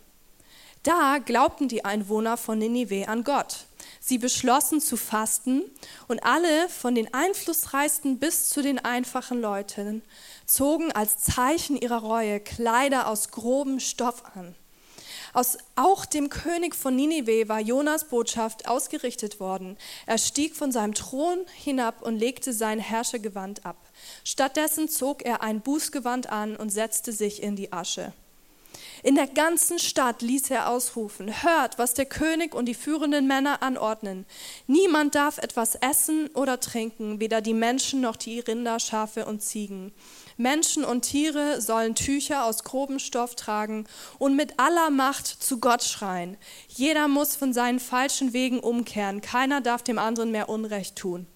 Da 0.84 1.20
glaubten 1.20 1.68
die 1.68 1.86
Einwohner 1.86 2.38
von 2.38 2.58
Ninive 2.58 3.08
an 3.08 3.24
Gott. 3.24 3.66
Sie 4.00 4.18
beschlossen 4.18 4.82
zu 4.82 4.98
fasten 4.98 5.64
und 6.08 6.24
alle, 6.24 6.70
von 6.70 6.96
den 6.96 7.14
einflussreichsten 7.14 8.18
bis 8.18 8.50
zu 8.50 8.64
den 8.64 8.80
einfachen 8.80 9.42
Leuten, 9.42 10.02
zogen 10.48 10.92
als 10.92 11.18
Zeichen 11.18 11.78
ihrer 11.78 12.00
Reue 12.00 12.40
Kleider 12.40 13.08
aus 13.08 13.30
grobem 13.30 13.80
Stoff 13.80 14.24
an. 14.36 14.56
Aus 15.34 15.58
auch 15.76 16.06
dem 16.06 16.30
König 16.30 16.76
von 16.76 16.96
Ninive 16.96 17.48
war 17.48 17.60
Jonas 17.60 18.06
Botschaft 18.06 18.68
ausgerichtet 18.68 19.40
worden. 19.40 19.78
Er 20.06 20.18
stieg 20.18 20.56
von 20.56 20.72
seinem 20.72 20.94
Thron 20.94 21.40
hinab 21.56 22.02
und 22.02 22.18
legte 22.18 22.54
sein 22.54 22.80
Herrschergewand 22.80 23.66
ab. 23.66 23.78
Stattdessen 24.24 24.90
zog 24.90 25.24
er 25.24 25.42
ein 25.42 25.62
Bußgewand 25.62 26.30
an 26.30 26.56
und 26.56 26.70
setzte 26.70 27.12
sich 27.14 27.42
in 27.42 27.56
die 27.56 27.72
Asche. 27.72 28.14
In 29.04 29.16
der 29.16 29.28
ganzen 29.28 29.80
Stadt 29.80 30.22
ließ 30.22 30.52
er 30.52 30.70
ausrufen, 30.70 31.44
hört, 31.44 31.80
was 31.80 31.96
der 31.96 32.06
König 32.06 32.54
und 32.54 32.66
die 32.66 32.76
führenden 32.76 33.28
Männer 33.28 33.64
anordnen. 33.64 34.26
Niemand 34.68 35.16
darf 35.16 35.40
etwas 35.40 35.76
essen 35.76 36.28
oder 36.36 36.60
trinken, 36.60 37.20
weder 37.20 37.42
die 37.42 37.56
Menschen 37.56 38.02
noch 38.02 38.16
die 38.16 38.40
Rinder, 38.40 38.80
Schafe 38.80 39.26
und 39.26 39.42
Ziegen. 39.42 39.92
Menschen 40.42 40.84
und 40.84 41.02
Tiere 41.02 41.62
sollen 41.62 41.96
Tücher 41.96 42.46
aus 42.46 42.64
grobem 42.64 43.00
Stoff 43.00 43.36
tragen 43.36 43.86
und 44.18 44.36
mit 44.36 44.60
aller 44.60 44.90
Macht 44.90 45.28
zu 45.28 45.60
Gott 45.60 45.84
schreien. 45.84 46.38
Jeder 46.68 47.08
muss 47.08 47.36
von 47.36 47.54
seinen 47.54 47.80
falschen 47.80 48.34
Wegen 48.34 48.60
umkehren, 48.60 49.22
keiner 49.22 49.62
darf 49.62 49.84
dem 49.84 50.00
anderen 50.00 50.32
mehr 50.32 50.50
Unrecht 50.50 50.96
tun. 50.96 51.28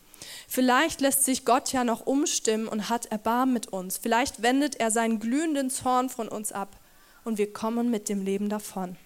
Vielleicht 0.48 1.02
lässt 1.02 1.24
sich 1.24 1.46
Gott 1.46 1.72
ja 1.72 1.84
noch 1.84 2.06
umstimmen 2.06 2.68
und 2.68 2.90
hat 2.90 3.08
Erbarmen 3.08 3.54
mit 3.54 3.68
uns. 3.68 3.98
Vielleicht 3.98 4.42
wendet 4.42 4.76
er 4.80 4.92
seinen 4.92 5.20
glühenden 5.20 5.70
Zorn 5.70 6.10
von 6.10 6.28
uns 6.28 6.52
ab 6.52 6.80
und 7.24 7.38
wir 7.38 7.52
kommen 7.54 7.90
mit 7.90 8.10
dem 8.10 8.24
Leben 8.24 8.50
davon. 8.50 8.98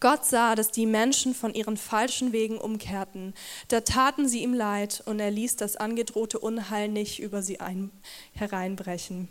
Gott 0.00 0.24
sah, 0.24 0.54
dass 0.54 0.70
die 0.70 0.86
Menschen 0.86 1.34
von 1.34 1.54
ihren 1.54 1.76
falschen 1.76 2.32
Wegen 2.32 2.56
umkehrten. 2.56 3.34
Da 3.68 3.82
taten 3.82 4.26
sie 4.26 4.42
ihm 4.42 4.54
leid 4.54 5.02
und 5.04 5.20
er 5.20 5.30
ließ 5.30 5.56
das 5.56 5.76
angedrohte 5.76 6.38
Unheil 6.38 6.88
nicht 6.88 7.20
über 7.20 7.42
sie 7.42 7.60
ein, 7.60 7.90
hereinbrechen. 8.32 9.28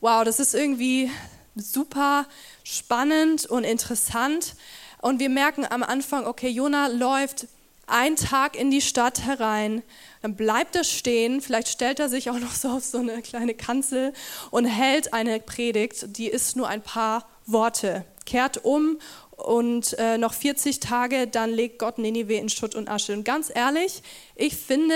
Wow, 0.00 0.24
das 0.24 0.38
ist 0.38 0.54
irgendwie 0.54 1.10
super 1.56 2.26
spannend 2.62 3.46
und 3.46 3.64
interessant. 3.64 4.54
Und 5.00 5.18
wir 5.18 5.30
merken 5.30 5.66
am 5.68 5.82
Anfang, 5.82 6.26
okay, 6.26 6.48
Jona 6.48 6.88
läuft 6.88 7.46
einen 7.86 8.16
Tag 8.16 8.56
in 8.56 8.70
die 8.70 8.80
Stadt 8.80 9.24
herein, 9.24 9.82
dann 10.22 10.36
bleibt 10.36 10.76
er 10.76 10.84
stehen, 10.84 11.40
vielleicht 11.40 11.68
stellt 11.68 11.98
er 11.98 12.08
sich 12.08 12.30
auch 12.30 12.38
noch 12.38 12.52
so 12.52 12.68
auf 12.68 12.84
so 12.84 12.98
eine 12.98 13.20
kleine 13.22 13.54
Kanzel 13.54 14.12
und 14.50 14.64
hält 14.64 15.12
eine 15.12 15.40
Predigt, 15.40 16.16
die 16.16 16.28
ist 16.28 16.56
nur 16.56 16.68
ein 16.68 16.82
paar 16.82 17.26
Worte, 17.46 18.04
kehrt 18.26 18.64
um 18.64 18.98
und 19.44 19.98
äh, 19.98 20.18
noch 20.18 20.34
40 20.34 20.80
Tage, 20.80 21.26
dann 21.26 21.50
legt 21.50 21.78
Gott 21.78 21.98
Ninive 21.98 22.34
in 22.34 22.48
Schutt 22.48 22.74
und 22.74 22.88
Asche. 22.88 23.12
Und 23.12 23.24
ganz 23.24 23.50
ehrlich, 23.54 24.02
ich 24.34 24.56
finde, 24.56 24.94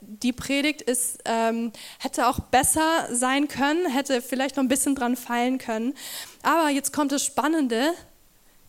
die 0.00 0.32
Predigt 0.32 0.82
ist, 0.82 1.18
ähm, 1.24 1.72
hätte 1.98 2.28
auch 2.28 2.38
besser 2.38 3.08
sein 3.10 3.48
können, 3.48 3.90
hätte 3.90 4.22
vielleicht 4.22 4.56
noch 4.56 4.64
ein 4.64 4.68
bisschen 4.68 4.94
dran 4.94 5.16
feilen 5.16 5.58
können. 5.58 5.94
Aber 6.42 6.70
jetzt 6.70 6.92
kommt 6.92 7.12
das 7.12 7.24
Spannende, 7.24 7.92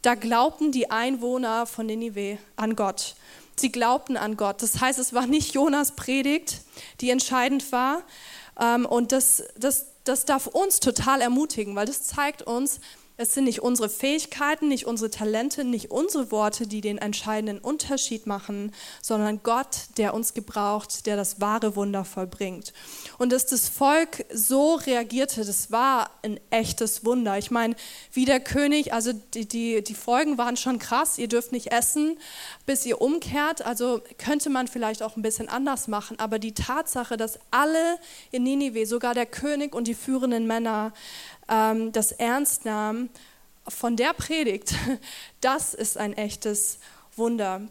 da 0.01 0.15
glaubten 0.15 0.71
die 0.71 0.91
Einwohner 0.91 1.65
von 1.65 1.85
Ninive 1.85 2.37
an 2.55 2.75
Gott. 2.75 3.15
Sie 3.59 3.71
glaubten 3.71 4.17
an 4.17 4.37
Gott. 4.37 4.61
Das 4.61 4.79
heißt, 4.79 4.99
es 4.99 5.13
war 5.13 5.25
nicht 5.25 5.53
Jonas 5.53 5.95
Predigt, 5.95 6.61
die 7.01 7.09
entscheidend 7.09 7.71
war. 7.71 8.03
Ähm, 8.59 8.85
und 8.85 9.11
das, 9.11 9.43
das, 9.57 9.87
das 10.03 10.25
darf 10.25 10.47
uns 10.47 10.79
total 10.79 11.21
ermutigen, 11.21 11.75
weil 11.75 11.87
das 11.87 12.03
zeigt 12.03 12.43
uns, 12.43 12.79
es 13.17 13.33
sind 13.33 13.45
nicht 13.45 13.63
unsere 13.63 13.89
Fähigkeiten, 13.89 14.67
nicht 14.67 14.85
unsere 14.85 15.09
Talente, 15.09 15.63
nicht 15.63 15.89
unsere 15.89 16.31
Worte, 16.31 16.67
die 16.67 16.81
den 16.81 16.99
entscheidenden 16.99 17.57
Unterschied 17.57 18.27
machen, 18.27 18.71
sondern 19.01 19.41
Gott, 19.41 19.87
der 19.97 20.13
uns 20.13 20.35
gebraucht, 20.35 21.07
der 21.07 21.15
das 21.15 21.41
wahre 21.41 21.75
Wunder 21.75 22.05
vollbringt. 22.05 22.73
Und 23.17 23.31
dass 23.31 23.47
das 23.47 23.69
Volk 23.69 24.23
so 24.31 24.75
reagierte, 24.75 25.43
das 25.43 25.71
war 25.71 26.11
ein 26.21 26.39
echtes 26.51 27.05
Wunder. 27.05 27.39
Ich 27.39 27.49
meine, 27.49 27.75
wie 28.13 28.25
der 28.25 28.39
König, 28.39 28.93
also 28.93 29.13
die, 29.13 29.47
die, 29.47 29.83
die 29.83 29.95
Folgen 29.95 30.37
waren 30.37 30.55
schon 30.55 30.77
krass. 30.77 31.17
Ihr 31.17 31.27
dürft 31.27 31.51
nicht 31.51 31.71
essen, 31.71 32.19
bis 32.67 32.85
ihr 32.85 33.01
umkehrt. 33.01 33.65
Also 33.65 34.01
könnte 34.19 34.51
man 34.51 34.67
vielleicht 34.67 35.01
auch 35.01 35.15
ein 35.15 35.23
bisschen 35.23 35.49
anders 35.49 35.87
machen. 35.87 36.19
Aber 36.19 36.37
die 36.37 36.53
Tatsache, 36.53 37.17
dass 37.17 37.39
alle 37.49 37.97
in 38.29 38.43
Ninive, 38.43 38.85
sogar 38.85 39.15
der 39.15 39.25
König 39.25 39.73
und 39.73 39.87
die 39.87 39.95
führenden 39.95 40.45
Männer, 40.45 40.93
ähm, 41.49 41.91
das 41.91 42.11
ernst 42.11 42.65
nahm 42.65 43.09
von 43.67 43.95
der 43.95 44.13
Predigt, 44.13 44.73
das 45.41 45.73
ist 45.73 45.97
ein 45.97 46.13
echtes 46.13 46.79
Wunder. 47.15 47.61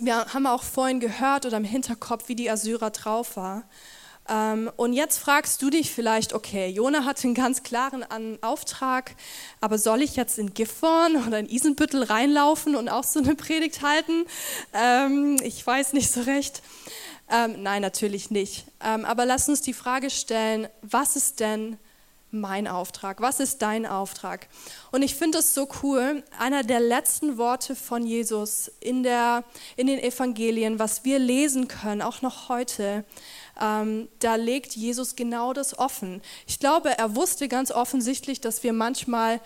Wir 0.00 0.26
haben 0.32 0.46
auch 0.46 0.62
vorhin 0.62 1.00
gehört 1.00 1.46
oder 1.46 1.56
im 1.56 1.64
Hinterkopf, 1.64 2.28
wie 2.28 2.34
die 2.34 2.50
Assyrer 2.50 2.90
drauf 2.90 3.36
war. 3.36 3.64
Ähm, 4.28 4.70
und 4.76 4.94
jetzt 4.94 5.18
fragst 5.18 5.60
du 5.60 5.70
dich 5.70 5.90
vielleicht, 5.90 6.32
okay, 6.32 6.68
Jona 6.68 7.04
hatte 7.04 7.24
einen 7.24 7.34
ganz 7.34 7.62
klaren 7.62 8.04
Auftrag, 8.42 9.14
aber 9.60 9.78
soll 9.78 10.02
ich 10.02 10.16
jetzt 10.16 10.38
in 10.38 10.54
Gifhorn 10.54 11.26
oder 11.26 11.38
in 11.38 11.48
Isenbüttel 11.48 12.02
reinlaufen 12.04 12.74
und 12.74 12.88
auch 12.88 13.04
so 13.04 13.20
eine 13.20 13.34
Predigt 13.34 13.82
halten? 13.82 14.24
Ähm, 14.72 15.36
ich 15.42 15.64
weiß 15.64 15.92
nicht 15.92 16.10
so 16.10 16.22
recht. 16.22 16.62
Ähm, 17.30 17.62
nein, 17.62 17.82
natürlich 17.82 18.30
nicht. 18.30 18.66
aber 18.80 19.24
lass 19.24 19.48
uns 19.48 19.62
die 19.62 19.72
Frage 19.72 20.10
stellen, 20.10 20.68
was 20.82 21.16
ist 21.16 21.40
denn 21.40 21.78
mein 22.34 22.68
Auftrag? 22.68 23.20
Was 23.20 23.40
ist 23.40 23.62
dein 23.62 23.86
Auftrag? 23.86 24.48
Und 24.92 25.02
ich 25.02 25.14
finde 25.14 25.38
es 25.38 25.54
so 25.54 25.68
cool, 25.82 26.22
einer 26.38 26.62
der 26.62 26.80
letzten 26.80 27.38
Worte 27.38 27.74
von 27.74 28.06
Jesus 28.06 28.70
in, 28.80 29.02
der, 29.02 29.44
in 29.76 29.86
den 29.86 29.98
Evangelien, 29.98 30.78
was 30.78 31.04
wir 31.04 31.18
lesen 31.18 31.68
können, 31.68 32.02
auch 32.02 32.20
noch 32.20 32.48
heute, 32.48 33.04
ähm, 33.60 34.08
da 34.18 34.34
legt 34.34 34.76
Jesus 34.76 35.16
genau 35.16 35.52
das 35.52 35.78
offen. 35.78 36.20
Ich 36.46 36.58
glaube, 36.58 36.98
er 36.98 37.16
wusste 37.16 37.48
ganz 37.48 37.70
offensichtlich, 37.70 38.40
dass 38.40 38.62
wir 38.62 38.72
manchmal 38.72 39.40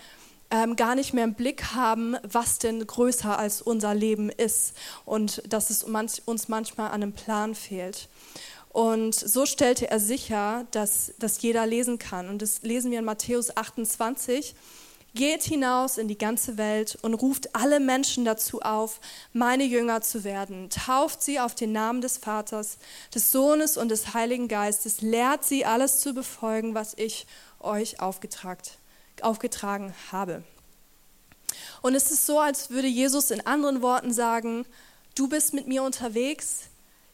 ähm, 0.51 0.75
gar 0.75 0.95
nicht 0.95 1.13
mehr 1.13 1.23
im 1.23 1.35
Blick 1.35 1.75
haben, 1.75 2.17
was 2.23 2.59
denn 2.59 2.85
größer 2.85 3.37
als 3.37 3.61
unser 3.61 3.93
Leben 3.93 4.29
ist 4.29 4.73
und 5.05 5.43
dass 5.47 5.69
es 5.69 5.83
uns 5.83 6.47
manchmal 6.47 6.87
an 6.87 7.03
einem 7.03 7.13
Plan 7.13 7.55
fehlt. 7.55 8.09
Und 8.69 9.15
so 9.15 9.45
stellte 9.45 9.89
er 9.89 9.99
sicher, 9.99 10.65
dass, 10.71 11.13
dass 11.17 11.41
jeder 11.41 11.65
lesen 11.65 11.97
kann. 11.97 12.29
Und 12.29 12.41
das 12.41 12.61
lesen 12.61 12.91
wir 12.91 12.99
in 12.99 13.05
Matthäus 13.05 13.55
28. 13.55 14.55
Geht 15.15 15.41
hinaus 15.41 15.97
in 15.97 16.07
die 16.07 16.19
ganze 16.19 16.57
Welt 16.57 16.97
und 17.01 17.15
ruft 17.15 17.55
alle 17.55 17.79
Menschen 17.79 18.25
dazu 18.25 18.61
auf, 18.61 19.01
meine 19.33 19.63
Jünger 19.63 20.01
zu 20.01 20.23
werden. 20.23 20.69
Tauft 20.69 21.23
sie 21.23 21.39
auf 21.39 21.55
den 21.55 21.71
Namen 21.71 22.01
des 22.01 22.19
Vaters, 22.19 22.77
des 23.13 23.31
Sohnes 23.31 23.75
und 23.75 23.89
des 23.89 24.13
Heiligen 24.13 24.47
Geistes. 24.47 25.01
Lehrt 25.01 25.43
sie 25.43 25.65
alles 25.65 25.99
zu 25.99 26.13
befolgen, 26.13 26.75
was 26.75 26.93
ich 26.95 27.25
euch 27.59 27.99
aufgetragen 27.99 29.95
habe. 30.11 30.43
Und 31.81 31.95
es 31.95 32.11
ist 32.11 32.27
so, 32.27 32.39
als 32.39 32.69
würde 32.69 32.87
Jesus 32.87 33.31
in 33.31 33.45
anderen 33.47 33.81
Worten 33.81 34.13
sagen, 34.13 34.65
du 35.15 35.27
bist 35.27 35.55
mit 35.55 35.67
mir 35.67 35.81
unterwegs, 35.81 36.65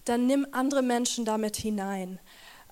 dann 0.06 0.28
nimm 0.28 0.48
andere 0.52 0.82
Menschen 0.82 1.26
damit 1.26 1.58
hinein. 1.58 2.20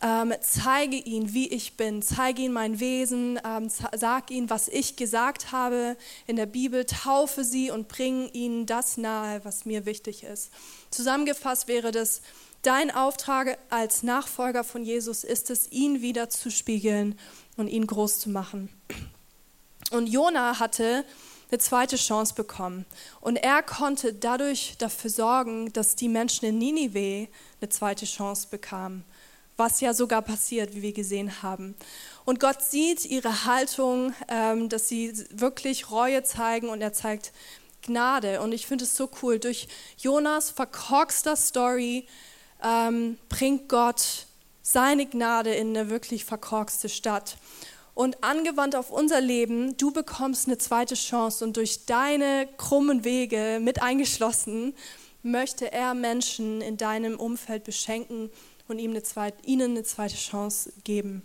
Ähm, 0.01 0.33
zeige 0.41 0.97
ihnen, 0.97 1.33
wie 1.33 1.47
ich 1.47 1.77
bin, 1.77 2.01
zeige 2.01 2.41
ihnen 2.41 2.53
mein 2.53 2.81
Wesen, 2.81 3.39
ähm, 3.45 3.69
sag 3.69 4.31
ihnen, 4.31 4.49
was 4.49 4.67
ich 4.67 4.97
gesagt 4.97 5.53
habe 5.53 5.95
in 6.27 6.35
der 6.35 6.45
Bibel, 6.45 6.85
taufe 6.85 7.45
sie 7.45 7.71
und 7.71 7.87
bring 7.87 8.29
ihnen 8.33 8.65
das 8.65 8.97
nahe, 8.97 9.45
was 9.45 9.63
mir 9.63 9.85
wichtig 9.85 10.23
ist. 10.23 10.51
Zusammengefasst 10.89 11.69
wäre 11.69 11.91
das, 11.91 12.21
dein 12.63 12.91
Auftrag 12.91 13.57
als 13.69 14.03
Nachfolger 14.03 14.65
von 14.65 14.83
Jesus 14.83 15.23
ist 15.23 15.49
es, 15.49 15.71
ihn 15.71 16.01
wieder 16.01 16.29
zu 16.29 16.51
spiegeln 16.51 17.17
und 17.55 17.69
ihn 17.69 17.87
groß 17.87 18.19
zu 18.19 18.29
machen. 18.29 18.67
Und 19.91 20.07
Jona 20.07 20.59
hatte 20.59 21.05
eine 21.53 21.59
zweite 21.59 21.97
Chance 21.97 22.33
bekommen. 22.33 22.85
Und 23.21 23.37
er 23.37 23.61
konnte 23.61 24.13
dadurch 24.13 24.75
dafür 24.79 25.11
sorgen, 25.11 25.71
dass 25.71 25.95
die 25.95 26.09
Menschen 26.09 26.45
in 26.45 26.57
Ninive 26.57 27.27
eine 27.61 27.69
zweite 27.69 28.05
Chance 28.05 28.47
bekamen 28.49 29.05
was 29.55 29.81
ja 29.81 29.93
sogar 29.93 30.23
passiert, 30.23 30.73
wie 30.73 30.81
wir 30.81 30.93
gesehen 30.93 31.43
haben. 31.43 31.75
Und 32.25 32.39
Gott 32.39 32.63
sieht 32.63 33.05
ihre 33.05 33.45
Haltung, 33.45 34.13
ähm, 34.27 34.67
dass 34.67 34.87
sie 34.87 35.13
wirklich 35.29 35.91
Reue 35.91 36.23
zeigen 36.23 36.69
und 36.69 36.81
er 36.81 36.91
zeigt 36.91 37.31
Gnade. 37.83 38.41
Und 38.41 38.51
ich 38.51 38.65
finde 38.65 38.85
es 38.85 38.97
so 38.97 39.09
cool. 39.21 39.37
Durch 39.37 39.67
Jonas 39.97 40.49
verkorkster 40.49 41.35
Story 41.35 42.07
ähm, 42.63 43.19
bringt 43.29 43.69
Gott 43.69 44.25
seine 44.63 45.05
Gnade 45.05 45.53
in 45.53 45.77
eine 45.77 45.89
wirklich 45.89 46.25
verkorkste 46.25 46.89
Stadt. 46.89 47.37
Und 47.95 48.23
angewandt 48.23 48.75
auf 48.75 48.89
unser 48.89 49.21
Leben, 49.21 49.77
du 49.77 49.91
bekommst 49.91 50.47
eine 50.47 50.57
zweite 50.57 50.95
Chance 50.95 51.45
und 51.45 51.57
durch 51.57 51.85
deine 51.85 52.47
krummen 52.57 53.03
Wege 53.03 53.59
mit 53.61 53.81
eingeschlossen, 53.81 54.73
möchte 55.21 55.71
er 55.71 55.93
Menschen 55.93 56.61
in 56.61 56.77
deinem 56.77 57.19
Umfeld 57.19 57.63
beschenken 57.63 58.29
und 58.67 58.79
ihm 58.79 58.91
eine 58.91 59.03
zweite, 59.03 59.37
ihnen 59.45 59.71
eine 59.71 59.83
zweite 59.83 60.15
Chance 60.15 60.73
geben. 60.83 61.21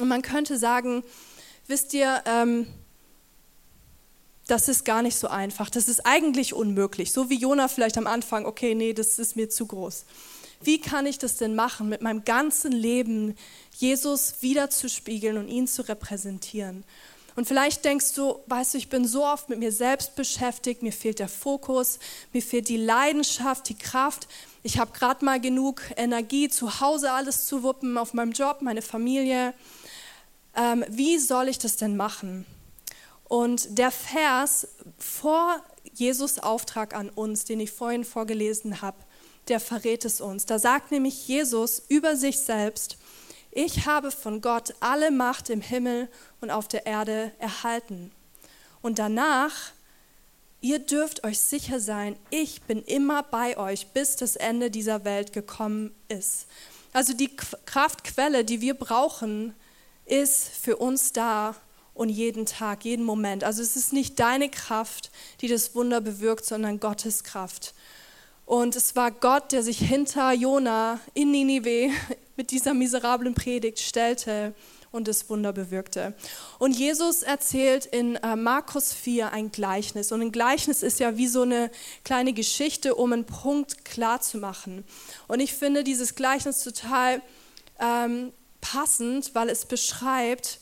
Und 0.00 0.08
man 0.08 0.22
könnte 0.22 0.56
sagen, 0.56 1.02
wisst 1.66 1.94
ihr, 1.94 2.22
ähm, 2.26 2.66
das 4.46 4.68
ist 4.68 4.84
gar 4.84 5.02
nicht 5.02 5.16
so 5.16 5.28
einfach. 5.28 5.70
Das 5.70 5.88
ist 5.88 6.06
eigentlich 6.06 6.54
unmöglich. 6.54 7.12
So 7.12 7.30
wie 7.30 7.38
Jona 7.38 7.68
vielleicht 7.68 7.98
am 7.98 8.06
Anfang, 8.06 8.46
okay, 8.46 8.74
nee, 8.74 8.92
das 8.92 9.18
ist 9.18 9.36
mir 9.36 9.48
zu 9.48 9.66
groß. 9.66 10.04
Wie 10.64 10.80
kann 10.80 11.06
ich 11.06 11.18
das 11.18 11.36
denn 11.36 11.54
machen, 11.54 11.88
mit 11.88 12.02
meinem 12.02 12.24
ganzen 12.24 12.72
Leben 12.72 13.36
Jesus 13.76 14.36
wiederzuspiegeln 14.40 15.36
und 15.36 15.48
ihn 15.48 15.66
zu 15.66 15.88
repräsentieren? 15.88 16.84
Und 17.34 17.48
vielleicht 17.48 17.84
denkst 17.84 18.12
du, 18.14 18.40
weißt 18.46 18.74
du, 18.74 18.78
ich 18.78 18.90
bin 18.90 19.06
so 19.06 19.24
oft 19.24 19.48
mit 19.48 19.58
mir 19.58 19.72
selbst 19.72 20.16
beschäftigt, 20.16 20.82
mir 20.82 20.92
fehlt 20.92 21.18
der 21.18 21.28
Fokus, 21.28 21.98
mir 22.32 22.42
fehlt 22.42 22.68
die 22.68 22.76
Leidenschaft, 22.76 23.68
die 23.68 23.78
Kraft. 23.78 24.28
Ich 24.62 24.78
habe 24.78 24.92
gerade 24.92 25.24
mal 25.24 25.40
genug 25.40 25.82
Energie, 25.96 26.48
zu 26.48 26.80
Hause 26.80 27.10
alles 27.12 27.46
zu 27.46 27.62
wuppen, 27.62 27.96
auf 27.96 28.12
meinem 28.12 28.32
Job, 28.32 28.58
meine 28.60 28.82
Familie. 28.82 29.54
Ähm, 30.54 30.84
wie 30.88 31.18
soll 31.18 31.48
ich 31.48 31.58
das 31.58 31.76
denn 31.76 31.96
machen? 31.96 32.44
Und 33.24 33.78
der 33.78 33.90
Vers 33.90 34.68
vor 34.98 35.62
Jesus 35.94 36.38
Auftrag 36.38 36.94
an 36.94 37.08
uns, 37.08 37.46
den 37.46 37.60
ich 37.60 37.72
vorhin 37.72 38.04
vorgelesen 38.04 38.82
habe, 38.82 38.98
der 39.48 39.60
verrät 39.60 40.04
es 40.04 40.20
uns. 40.20 40.46
Da 40.46 40.58
sagt 40.58 40.90
nämlich 40.90 41.28
Jesus 41.28 41.82
über 41.88 42.16
sich 42.16 42.40
selbst, 42.40 42.96
ich 43.50 43.86
habe 43.86 44.10
von 44.10 44.40
Gott 44.40 44.74
alle 44.80 45.10
Macht 45.10 45.50
im 45.50 45.60
Himmel 45.60 46.08
und 46.40 46.50
auf 46.50 46.68
der 46.68 46.86
Erde 46.86 47.32
erhalten. 47.38 48.10
Und 48.80 48.98
danach, 48.98 49.72
ihr 50.60 50.78
dürft 50.78 51.24
euch 51.24 51.38
sicher 51.38 51.78
sein, 51.78 52.16
ich 52.30 52.62
bin 52.62 52.82
immer 52.82 53.22
bei 53.22 53.58
euch, 53.58 53.88
bis 53.88 54.16
das 54.16 54.36
Ende 54.36 54.70
dieser 54.70 55.04
Welt 55.04 55.32
gekommen 55.32 55.94
ist. 56.08 56.46
Also 56.92 57.12
die 57.12 57.34
Kraftquelle, 57.36 58.44
die 58.44 58.60
wir 58.60 58.74
brauchen, 58.74 59.54
ist 60.06 60.48
für 60.48 60.76
uns 60.76 61.12
da 61.12 61.54
und 61.94 62.08
jeden 62.08 62.46
Tag, 62.46 62.84
jeden 62.84 63.04
Moment. 63.04 63.44
Also 63.44 63.62
es 63.62 63.76
ist 63.76 63.92
nicht 63.92 64.18
deine 64.18 64.48
Kraft, 64.50 65.10
die 65.40 65.48
das 65.48 65.74
Wunder 65.74 66.00
bewirkt, 66.00 66.44
sondern 66.44 66.80
Gottes 66.80 67.22
Kraft. 67.22 67.74
Und 68.52 68.76
es 68.76 68.94
war 68.96 69.10
Gott, 69.10 69.52
der 69.52 69.62
sich 69.62 69.78
hinter 69.78 70.30
Jona 70.34 71.00
in 71.14 71.30
Ninive 71.30 71.90
mit 72.36 72.50
dieser 72.50 72.74
miserablen 72.74 73.32
Predigt 73.32 73.80
stellte 73.80 74.54
und 74.90 75.08
das 75.08 75.30
Wunder 75.30 75.54
bewirkte. 75.54 76.12
Und 76.58 76.76
Jesus 76.76 77.22
erzählt 77.22 77.86
in 77.86 78.16
äh, 78.16 78.36
Markus 78.36 78.92
4 78.92 79.32
ein 79.32 79.52
Gleichnis. 79.52 80.12
Und 80.12 80.20
ein 80.20 80.32
Gleichnis 80.32 80.82
ist 80.82 81.00
ja 81.00 81.16
wie 81.16 81.28
so 81.28 81.40
eine 81.40 81.70
kleine 82.04 82.34
Geschichte, 82.34 82.94
um 82.94 83.14
einen 83.14 83.24
Punkt 83.24 83.86
klar 83.86 84.20
zu 84.20 84.36
machen. 84.36 84.84
Und 85.28 85.40
ich 85.40 85.54
finde 85.54 85.82
dieses 85.82 86.14
Gleichnis 86.14 86.62
total 86.62 87.22
ähm, 87.80 88.34
passend, 88.60 89.34
weil 89.34 89.48
es 89.48 89.64
beschreibt, 89.64 90.60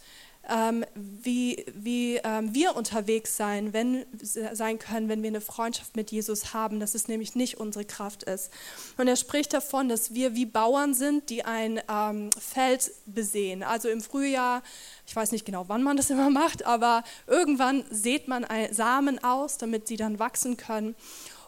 ähm, 0.48 0.84
wie, 0.94 1.64
wie 1.74 2.16
ähm, 2.16 2.54
wir 2.54 2.74
unterwegs 2.74 3.36
sein, 3.36 3.72
wenn, 3.72 4.04
sein 4.22 4.78
können, 4.78 5.08
wenn 5.08 5.22
wir 5.22 5.28
eine 5.28 5.40
Freundschaft 5.40 5.96
mit 5.96 6.10
Jesus 6.10 6.54
haben, 6.54 6.80
dass 6.80 6.94
es 6.94 7.08
nämlich 7.08 7.34
nicht 7.34 7.58
unsere 7.58 7.84
Kraft 7.84 8.22
ist. 8.22 8.50
Und 8.96 9.06
er 9.06 9.16
spricht 9.16 9.52
davon, 9.52 9.88
dass 9.88 10.14
wir 10.14 10.34
wie 10.34 10.46
Bauern 10.46 10.94
sind, 10.94 11.28
die 11.30 11.44
ein 11.44 11.80
ähm, 11.90 12.30
Feld 12.38 12.90
besehen. 13.06 13.62
Also 13.62 13.88
im 13.88 14.00
Frühjahr, 14.00 14.62
ich 15.06 15.14
weiß 15.14 15.32
nicht 15.32 15.44
genau, 15.44 15.64
wann 15.68 15.82
man 15.82 15.96
das 15.96 16.10
immer 16.10 16.30
macht, 16.30 16.64
aber 16.64 17.04
irgendwann 17.26 17.84
sät 17.90 18.26
man 18.26 18.46
Samen 18.70 19.22
aus, 19.22 19.58
damit 19.58 19.88
sie 19.88 19.96
dann 19.96 20.18
wachsen 20.18 20.56
können. 20.56 20.94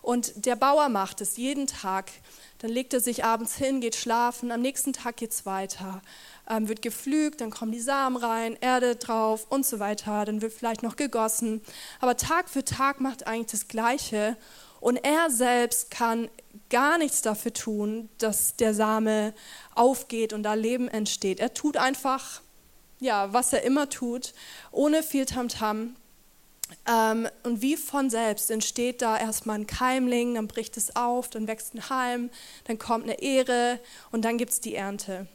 Und 0.03 0.47
der 0.47 0.57
Bauer 0.57 0.89
macht 0.89 1.21
es 1.21 1.37
jeden 1.37 1.67
Tag. 1.67 2.11
Dann 2.59 2.71
legt 2.71 2.93
er 2.93 3.01
sich 3.01 3.25
abends 3.25 3.57
hin, 3.57 3.81
geht 3.81 3.97
schlafen, 3.97 4.51
am 4.53 4.61
nächsten 4.61 4.93
Tag 4.93 5.17
geht 5.17 5.31
es 5.31 5.47
weiter 5.47 6.03
ähm, 6.49 6.69
wird 6.69 6.83
gepflügt, 6.83 7.41
dann 7.41 7.51
kommen 7.51 7.73
die 7.73 7.81
Samen 7.81 8.17
rein, 8.17 8.57
Erde 8.61 8.97
drauf 8.97 9.47
und 9.49 9.65
so 9.65 9.79
weiter, 9.79 10.25
dann 10.25 10.43
wird 10.43 10.53
vielleicht 10.53 10.83
noch 10.83 10.97
gegossen. 10.97 11.63
Aber 12.01 12.17
Tag 12.17 12.49
für 12.49 12.65
Tag 12.65 13.01
macht 13.01 13.27
eigentlich 13.27 13.53
das 13.53 13.69
Gleiche 13.69 14.37
und 14.81 14.97
er 14.97 15.31
selbst 15.31 15.91
kann 15.91 16.29
gar 16.69 16.99
nichts 16.99 17.23
dafür 17.23 17.53
tun, 17.53 18.09
dass 18.19 18.57
der 18.57 18.75
Same 18.75 19.35
aufgeht 19.75 20.33
und 20.33 20.43
da 20.43 20.55
Leben 20.55 20.89
entsteht. 20.89 21.39
Er 21.39 21.55
tut 21.55 21.77
einfach, 21.77 22.41
ja, 22.99 23.33
was 23.33 23.53
er 23.53 23.63
immer 23.63 23.89
tut, 23.89 24.35
ohne 24.71 25.03
viel 25.03 25.27
Tamtam. 25.27 25.95
Ähm, 26.91 27.29
und 27.43 27.61
wie 27.61 27.77
von 27.77 28.09
selbst 28.11 28.51
entsteht 28.51 29.03
da 29.03 29.19
erstmal 29.19 29.59
ein 29.59 29.67
Keimling, 29.67 30.35
dann 30.35 30.49
bricht 30.49 30.77
es 30.77 30.97
auf, 30.97 31.29
dann 31.29 31.47
wächst 31.47 31.75
ein 31.75 31.91
Halm, 31.91 32.31
dann 32.65 32.79
kommt 32.79 33.05
eine 33.05 33.21
Ehre 33.21 33.79
und 34.11 34.25
dann 34.25 34.39
gibt 34.39 34.53
es 34.53 34.61
die 34.61 34.75
Ernte. 34.75 35.27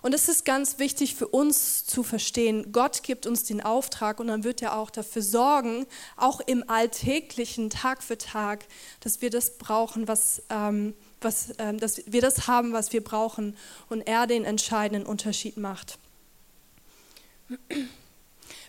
Und 0.00 0.14
es 0.14 0.28
ist 0.28 0.44
ganz 0.44 0.78
wichtig 0.78 1.14
für 1.16 1.26
uns 1.26 1.84
zu 1.84 2.02
verstehen, 2.02 2.72
Gott 2.72 3.02
gibt 3.02 3.26
uns 3.26 3.44
den 3.44 3.60
Auftrag 3.60 4.20
und 4.20 4.28
dann 4.28 4.44
wird 4.44 4.62
er 4.62 4.76
auch 4.76 4.90
dafür 4.90 5.22
sorgen, 5.22 5.86
auch 6.16 6.40
im 6.40 6.68
alltäglichen 6.68 7.70
Tag 7.70 8.02
für 8.02 8.16
Tag, 8.16 8.64
dass 9.00 9.20
wir 9.22 9.30
das 9.30 9.58
brauchen, 9.58 10.06
was, 10.06 10.42
ähm, 10.50 10.94
was, 11.20 11.52
ähm, 11.58 11.80
dass 11.80 12.02
wir 12.06 12.20
das 12.20 12.46
haben, 12.46 12.72
was 12.72 12.92
wir 12.92 13.02
brauchen 13.02 13.56
und 13.88 14.02
er 14.02 14.26
den 14.26 14.44
entscheidenden 14.44 15.06
Unterschied 15.06 15.56
macht. 15.56 15.98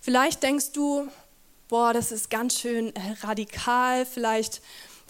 Vielleicht 0.01 0.41
denkst 0.41 0.71
du, 0.71 1.07
boah, 1.67 1.93
das 1.93 2.11
ist 2.11 2.29
ganz 2.29 2.59
schön 2.59 2.95
äh, 2.95 3.15
radikal, 3.21 4.05
vielleicht 4.05 4.61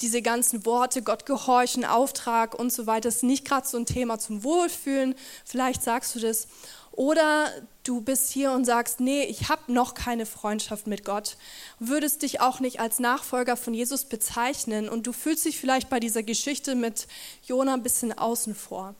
diese 0.01 0.21
ganzen 0.21 0.65
Worte, 0.65 1.01
Gott 1.01 1.25
gehorchen, 1.25 1.85
Auftrag 1.85 2.53
und 2.57 2.71
so 2.71 2.87
weiter, 2.87 3.09
ist 3.09 3.23
nicht 3.23 3.45
gerade 3.45 3.67
so 3.67 3.77
ein 3.77 3.85
Thema 3.85 4.19
zum 4.19 4.43
Wohlfühlen. 4.43 5.15
Vielleicht 5.45 5.83
sagst 5.83 6.15
du 6.15 6.19
das. 6.19 6.47
Oder 6.91 7.49
du 7.83 8.01
bist 8.01 8.31
hier 8.31 8.51
und 8.51 8.65
sagst, 8.65 8.99
nee, 8.99 9.23
ich 9.23 9.47
habe 9.47 9.71
noch 9.71 9.93
keine 9.93 10.25
Freundschaft 10.25 10.85
mit 10.85 11.05
Gott, 11.05 11.37
würdest 11.79 12.23
dich 12.23 12.41
auch 12.41 12.59
nicht 12.59 12.81
als 12.81 12.99
Nachfolger 12.99 13.55
von 13.55 13.73
Jesus 13.73 14.05
bezeichnen 14.05 14.89
und 14.89 15.07
du 15.07 15.13
fühlst 15.13 15.45
dich 15.45 15.59
vielleicht 15.59 15.89
bei 15.89 16.01
dieser 16.01 16.23
Geschichte 16.23 16.75
mit 16.75 17.07
Jona 17.45 17.75
ein 17.75 17.83
bisschen 17.83 18.11
außen 18.11 18.53
vor. 18.53 18.95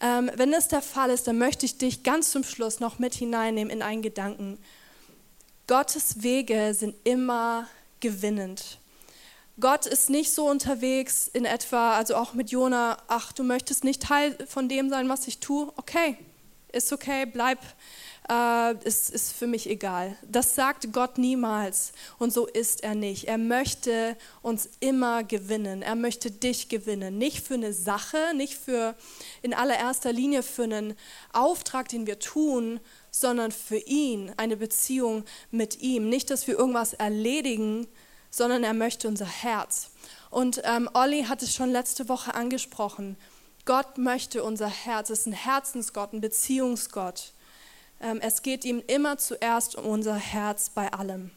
Ähm, 0.00 0.30
wenn 0.36 0.52
das 0.52 0.68
der 0.68 0.80
Fall 0.80 1.10
ist, 1.10 1.26
dann 1.26 1.38
möchte 1.38 1.66
ich 1.66 1.76
dich 1.76 2.02
ganz 2.02 2.30
zum 2.30 2.44
Schluss 2.44 2.80
noch 2.80 2.98
mit 2.98 3.14
hineinnehmen 3.14 3.70
in 3.70 3.82
einen 3.82 4.00
Gedanken. 4.02 4.58
Gottes 5.66 6.22
Wege 6.22 6.72
sind 6.72 6.94
immer 7.04 7.68
gewinnend. 8.00 8.78
Gott 9.60 9.86
ist 9.86 10.08
nicht 10.08 10.32
so 10.32 10.48
unterwegs 10.48 11.28
in 11.32 11.44
etwa, 11.44 11.96
also 11.96 12.14
auch 12.14 12.32
mit 12.32 12.50
Jona, 12.50 12.96
ach, 13.08 13.32
du 13.32 13.42
möchtest 13.42 13.82
nicht 13.82 14.02
Teil 14.02 14.36
von 14.46 14.68
dem 14.68 14.88
sein, 14.88 15.08
was 15.08 15.26
ich 15.26 15.38
tue, 15.38 15.72
okay, 15.76 16.16
ist 16.72 16.92
okay, 16.92 17.26
bleib, 17.26 17.58
äh, 18.30 18.74
ist, 18.86 19.10
ist 19.10 19.32
für 19.32 19.48
mich 19.48 19.68
egal. 19.68 20.16
Das 20.22 20.54
sagt 20.54 20.92
Gott 20.92 21.18
niemals 21.18 21.92
und 22.18 22.32
so 22.32 22.46
ist 22.46 22.84
er 22.84 22.94
nicht. 22.94 23.24
Er 23.24 23.38
möchte 23.38 24.16
uns 24.42 24.68
immer 24.78 25.24
gewinnen, 25.24 25.82
er 25.82 25.96
möchte 25.96 26.30
dich 26.30 26.68
gewinnen, 26.68 27.18
nicht 27.18 27.44
für 27.44 27.54
eine 27.54 27.72
Sache, 27.72 28.18
nicht 28.36 28.54
für 28.54 28.94
in 29.42 29.54
allererster 29.54 30.12
Linie 30.12 30.44
für 30.44 30.64
einen 30.64 30.94
Auftrag, 31.32 31.88
den 31.88 32.06
wir 32.06 32.20
tun, 32.20 32.78
sondern 33.10 33.50
für 33.50 33.78
ihn, 33.78 34.32
eine 34.36 34.56
Beziehung 34.56 35.24
mit 35.50 35.80
ihm. 35.80 36.08
Nicht, 36.08 36.30
dass 36.30 36.46
wir 36.46 36.56
irgendwas 36.56 36.92
erledigen, 36.92 37.88
sondern 38.30 38.64
er 38.64 38.74
möchte 38.74 39.08
unser 39.08 39.26
Herz. 39.26 39.90
Und 40.30 40.60
ähm, 40.64 40.88
Olli 40.94 41.24
hat 41.24 41.42
es 41.42 41.54
schon 41.54 41.70
letzte 41.70 42.08
Woche 42.08 42.34
angesprochen. 42.34 43.16
Gott 43.64 43.98
möchte 43.98 44.42
unser 44.42 44.68
Herz, 44.68 45.10
es 45.10 45.20
ist 45.20 45.26
ein 45.26 45.32
Herzensgott, 45.32 46.12
ein 46.12 46.20
Beziehungsgott. 46.20 47.32
Ähm, 48.00 48.20
es 48.22 48.42
geht 48.42 48.64
ihm 48.64 48.82
immer 48.86 49.18
zuerst 49.18 49.74
um 49.76 49.86
unser 49.86 50.16
Herz 50.16 50.70
bei 50.70 50.92
allem. 50.92 51.30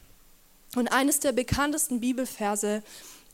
Und 0.76 0.88
eines 0.88 1.20
der 1.20 1.32
bekanntesten 1.32 2.00
Bibelverse 2.00 2.82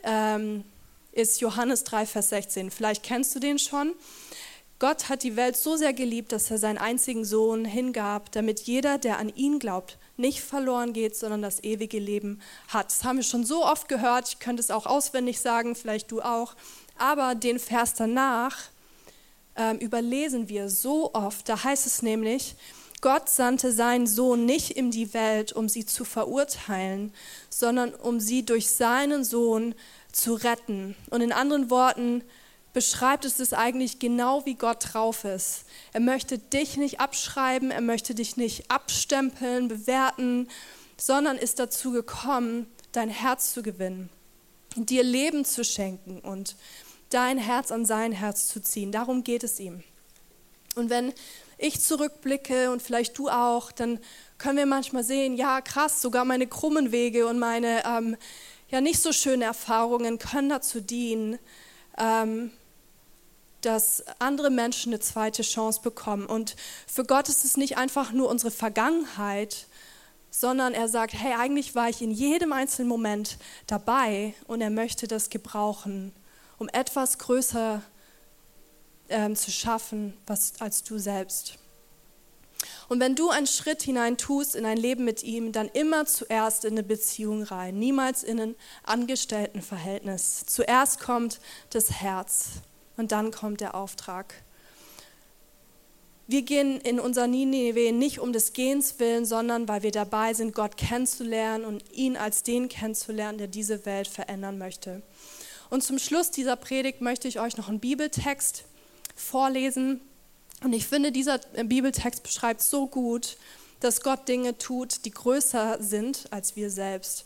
ähm, 0.03 0.64
ist 1.12 1.40
Johannes 1.40 1.85
3, 1.85 2.07
Vers 2.07 2.31
16. 2.31 2.71
Vielleicht 2.71 3.03
kennst 3.03 3.35
du 3.35 3.38
den 3.38 3.59
schon. 3.59 3.94
Gott 4.79 5.09
hat 5.09 5.23
die 5.23 5.37
Welt 5.37 5.57
so 5.57 5.77
sehr 5.77 5.92
geliebt, 5.92 6.33
dass 6.33 6.51
er 6.51 6.59
seinen 6.59 6.79
einzigen 6.79 7.25
Sohn 7.25 7.64
hingab, 7.64 8.31
damit 8.33 8.61
jeder, 8.61 8.99
der 8.99 9.18
an 9.18 9.29
ihn 9.35 9.59
glaubt, 9.59 9.99
nicht 10.18 10.40
verloren 10.40 10.92
geht, 10.92 11.16
sondern 11.16 11.42
das 11.42 11.62
ewige 11.62 11.98
Leben 11.98 12.40
hat. 12.68 12.87
Das 12.87 13.04
haben 13.04 13.16
wir 13.16 13.22
schon 13.22 13.44
so 13.44 13.64
oft 13.64 13.88
gehört. 13.88 14.28
Ich 14.28 14.38
könnte 14.38 14.61
es 14.61 14.70
auch 14.70 14.87
auswendig 14.87 15.40
sagen, 15.40 15.74
vielleicht 15.74 16.11
du 16.11 16.20
auch. 16.20 16.54
Aber 16.98 17.35
den 17.35 17.59
Vers 17.59 17.94
danach 17.94 18.57
ähm, 19.57 19.78
überlesen 19.78 20.48
wir 20.48 20.68
so 20.68 21.14
oft. 21.14 21.48
Da 21.48 21.62
heißt 21.62 21.87
es 21.87 22.02
nämlich, 22.02 22.57
Gott 23.00 23.28
sandte 23.28 23.72
seinen 23.72 24.09
Sohn 24.09 24.44
nicht 24.44 24.72
in 24.72 24.90
die 24.90 25.14
Welt, 25.14 25.52
um 25.52 25.68
sie 25.68 25.87
zu 25.87 26.04
verurteilen, 26.04 27.12
sondern 27.48 27.94
um 27.94 28.18
sie 28.18 28.44
durch 28.44 28.68
seinen 28.68 29.22
Sohn 29.24 29.74
zu 30.11 30.35
retten. 30.35 30.96
Und 31.11 31.20
in 31.20 31.33
anderen 31.33 31.70
Worten 31.70 32.24
beschreibt 32.72 33.24
es 33.24 33.40
es 33.40 33.52
eigentlich 33.52 33.98
genau, 33.98 34.44
wie 34.46 34.54
Gott 34.54 34.92
drauf 34.92 35.24
ist. 35.24 35.64
Er 35.92 36.00
möchte 36.00 36.38
dich 36.38 36.76
nicht 36.76 37.00
abschreiben, 37.00 37.70
er 37.70 37.81
möchte 37.81 38.14
dich 38.14 38.37
nicht 38.37 38.70
abstempeln, 38.70 39.68
bewerten, 39.68 40.48
sondern 40.96 41.37
ist 41.37 41.59
dazu 41.59 41.92
gekommen, 41.92 42.66
dein 42.92 43.11
Herz 43.11 43.52
zu 43.52 43.62
gewinnen, 43.62 44.11
dir 44.76 45.02
Leben 45.02 45.44
zu 45.44 45.64
schenken 45.64 46.20
und 46.20 46.57
dein 47.11 47.38
Herz 47.38 47.70
an 47.70 47.85
sein 47.87 48.12
Herz 48.12 48.48
zu 48.48 48.61
ziehen. 48.61 48.92
Darum 48.92 49.24
geht 49.24 49.44
es 49.44 49.61
ihm. 49.61 49.83
Und 50.74 50.90
wenn 50.90 51.12
ich 51.57 51.81
zurückblicke 51.81 52.70
und 52.70 52.83
vielleicht 52.83 53.18
du 53.18 53.28
auch, 53.28 53.72
dann 53.72 53.98
können 54.38 54.59
wir 54.59 54.66
manchmal 54.66 55.02
sehen, 55.02 55.37
ja 55.37 55.61
krass, 55.61 56.00
sogar 56.00 56.24
meine 56.24 56.46
krummen 56.46 56.92
Wege 56.92 57.26
und 57.26 57.38
meine 57.38 57.83
ähm, 57.85 58.16
ja 58.68 58.81
nicht 58.81 59.00
so 59.00 59.12
schönen 59.12 59.42
Erfahrungen 59.42 60.18
können 60.18 60.48
dazu 60.48 60.81
dienen, 60.81 61.38
ähm, 61.98 62.52
dass 63.62 64.05
andere 64.18 64.51
Menschen 64.51 64.92
eine 64.92 65.01
zweite 65.01 65.42
Chance 65.42 65.81
bekommen. 65.83 66.27
Und 66.27 66.57
für 66.87 67.05
Gott 67.05 67.29
ist 67.29 67.44
es 67.44 67.57
nicht 67.57 67.77
einfach 67.77 68.12
nur 68.12 68.29
unsere 68.29 68.51
Vergangenheit, 68.51 69.66
sondern 70.31 70.75
er 70.75 70.88
sagt, 70.88 71.14
hey, 71.14 71.35
eigentlich 71.38 71.75
war 71.75 71.88
ich 71.88 72.03
in 72.03 72.11
jedem 72.11 72.53
einzelnen 72.53 72.88
Moment 72.88 73.38
dabei 73.66 74.35
und 74.47 74.61
er 74.61 74.71
möchte 74.71 75.09
das 75.09 75.31
gebrauchen, 75.31 76.12
um 76.59 76.68
etwas 76.68 77.18
größer 77.18 77.83
zu 77.83 77.99
ähm, 79.09 79.37
zu 79.37 79.51
schaffen 79.51 80.14
was, 80.27 80.55
als 80.61 80.83
du 80.83 80.99
selbst. 80.99 81.55
Und 82.88 83.01
wenn 83.01 83.14
du 83.14 83.31
einen 83.31 83.47
Schritt 83.47 83.83
hinein 83.83 84.16
tust 84.16 84.57
in 84.57 84.64
ein 84.64 84.79
Leben 84.79 85.05
mit 85.05 85.23
ihm, 85.23 85.53
dann 85.53 85.68
immer 85.68 86.07
zuerst 86.07 86.64
in 86.64 86.73
eine 86.73 86.83
Beziehung 86.83 87.42
rein, 87.42 87.79
niemals 87.79 88.23
in 88.23 88.40
ein 88.40 88.55
Angestelltenverhältnis. 88.83 90.44
Zuerst 90.47 91.01
kommt 91.01 91.40
das 91.71 91.90
Herz 91.90 92.62
und 92.98 93.12
dann 93.12 93.30
kommt 93.30 93.62
der 93.62 93.74
Auftrag. 93.74 94.34
Wir 96.26 96.42
gehen 96.42 96.78
in 96.82 97.00
unser 97.00 97.26
Nineveh 97.26 97.90
nicht 97.90 98.18
um 98.18 98.34
des 98.34 98.52
Gehens 98.52 98.98
willen, 98.98 99.24
sondern 99.24 99.66
weil 99.66 99.82
wir 99.82 99.92
dabei 99.92 100.34
sind, 100.34 100.54
Gott 100.54 100.76
kennenzulernen 100.76 101.64
und 101.64 101.82
ihn 101.90 102.18
als 102.18 102.42
den 102.42 102.68
kennenzulernen, 102.68 103.38
der 103.38 103.46
diese 103.46 103.87
Welt 103.87 104.08
verändern 104.08 104.58
möchte. 104.58 105.00
Und 105.70 105.82
zum 105.82 105.98
Schluss 105.98 106.30
dieser 106.30 106.56
Predigt 106.56 107.00
möchte 107.00 107.28
ich 107.28 107.40
euch 107.40 107.56
noch 107.56 107.70
einen 107.70 107.80
Bibeltext 107.80 108.64
vorlesen. 109.14 110.02
Und 110.62 110.74
ich 110.74 110.87
finde, 110.87 111.12
dieser 111.12 111.38
Bibeltext 111.64 112.22
beschreibt 112.22 112.61
so 112.61 112.88
gut, 112.88 113.38
dass 113.80 114.02
Gott 114.02 114.28
Dinge 114.28 114.58
tut, 114.58 115.06
die 115.06 115.11
größer 115.11 115.78
sind 115.80 116.26
als 116.30 116.56
wir 116.56 116.70
selbst. 116.70 117.24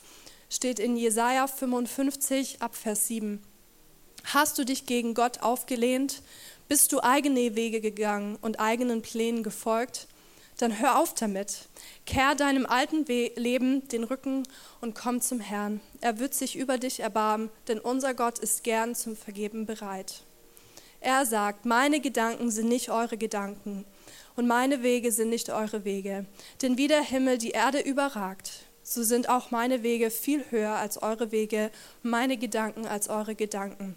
Steht 0.49 0.79
in 0.79 0.97
Jesaja 0.97 1.49
55 1.49 2.61
ab 2.61 2.77
Vers 2.77 3.09
7. 3.09 3.43
Hast 4.25 4.59
du 4.59 4.65
dich 4.65 4.87
gegen 4.87 5.15
Gott 5.15 5.43
aufgelehnt? 5.43 6.23
Bist 6.69 6.93
du 6.93 7.03
eigene 7.03 7.55
Wege 7.55 7.81
gegangen 7.81 8.39
und 8.41 8.61
eigenen 8.61 9.03
Plänen 9.03 9.43
gefolgt? 9.43 10.07
Dann 10.59 10.79
hör 10.79 10.99
auf 10.99 11.15
damit. 11.15 11.69
Kehr 12.07 12.35
deinem 12.35 12.67
alten 12.67 13.05
Leben 13.05 13.89
den 13.89 14.05
Rücken 14.05 14.45
und 14.81 14.95
komm 14.95 15.21
zum 15.21 15.41
Herrn. 15.41 15.81
Er 16.01 16.19
wird 16.19 16.35
sich 16.35 16.57
über 16.57 16.79
dich 16.79 17.01
erbarmen, 17.01 17.51
denn 17.69 17.79
unser 17.79 18.15
Gott 18.15 18.39
ist 18.39 18.63
gern 18.65 18.95
zum 18.95 19.17
Vergeben 19.17 19.67
bereit. 19.67 20.23
Er 21.01 21.27
sagt, 21.27 21.67
meine 21.67 22.01
Gedanken 22.01 22.51
sind 22.51 22.69
nicht 22.69 22.91
eure 22.91 23.17
Gedanken 23.17 23.85
und 24.37 24.47
meine 24.47 24.83
Wege 24.83 25.11
sind 25.11 25.31
nicht 25.31 25.51
eure 25.51 25.85
Wege. 25.85 26.27
Denn 26.63 26.79
wie 26.79 26.87
der 26.87 27.03
Himmel 27.03 27.39
die 27.39 27.51
Erde 27.51 27.81
überragt, 27.81 28.67
so 28.85 29.03
sind 29.03 29.29
auch 29.29 29.51
meine 29.51 29.83
Wege 29.83 30.11
viel 30.11 30.45
höher 30.51 30.77
als 30.77 31.03
eure 31.03 31.33
Wege, 31.33 31.71
meine 32.03 32.37
Gedanken 32.37 32.87
als 32.87 33.09
eure 33.09 33.35
Gedanken. 33.35 33.97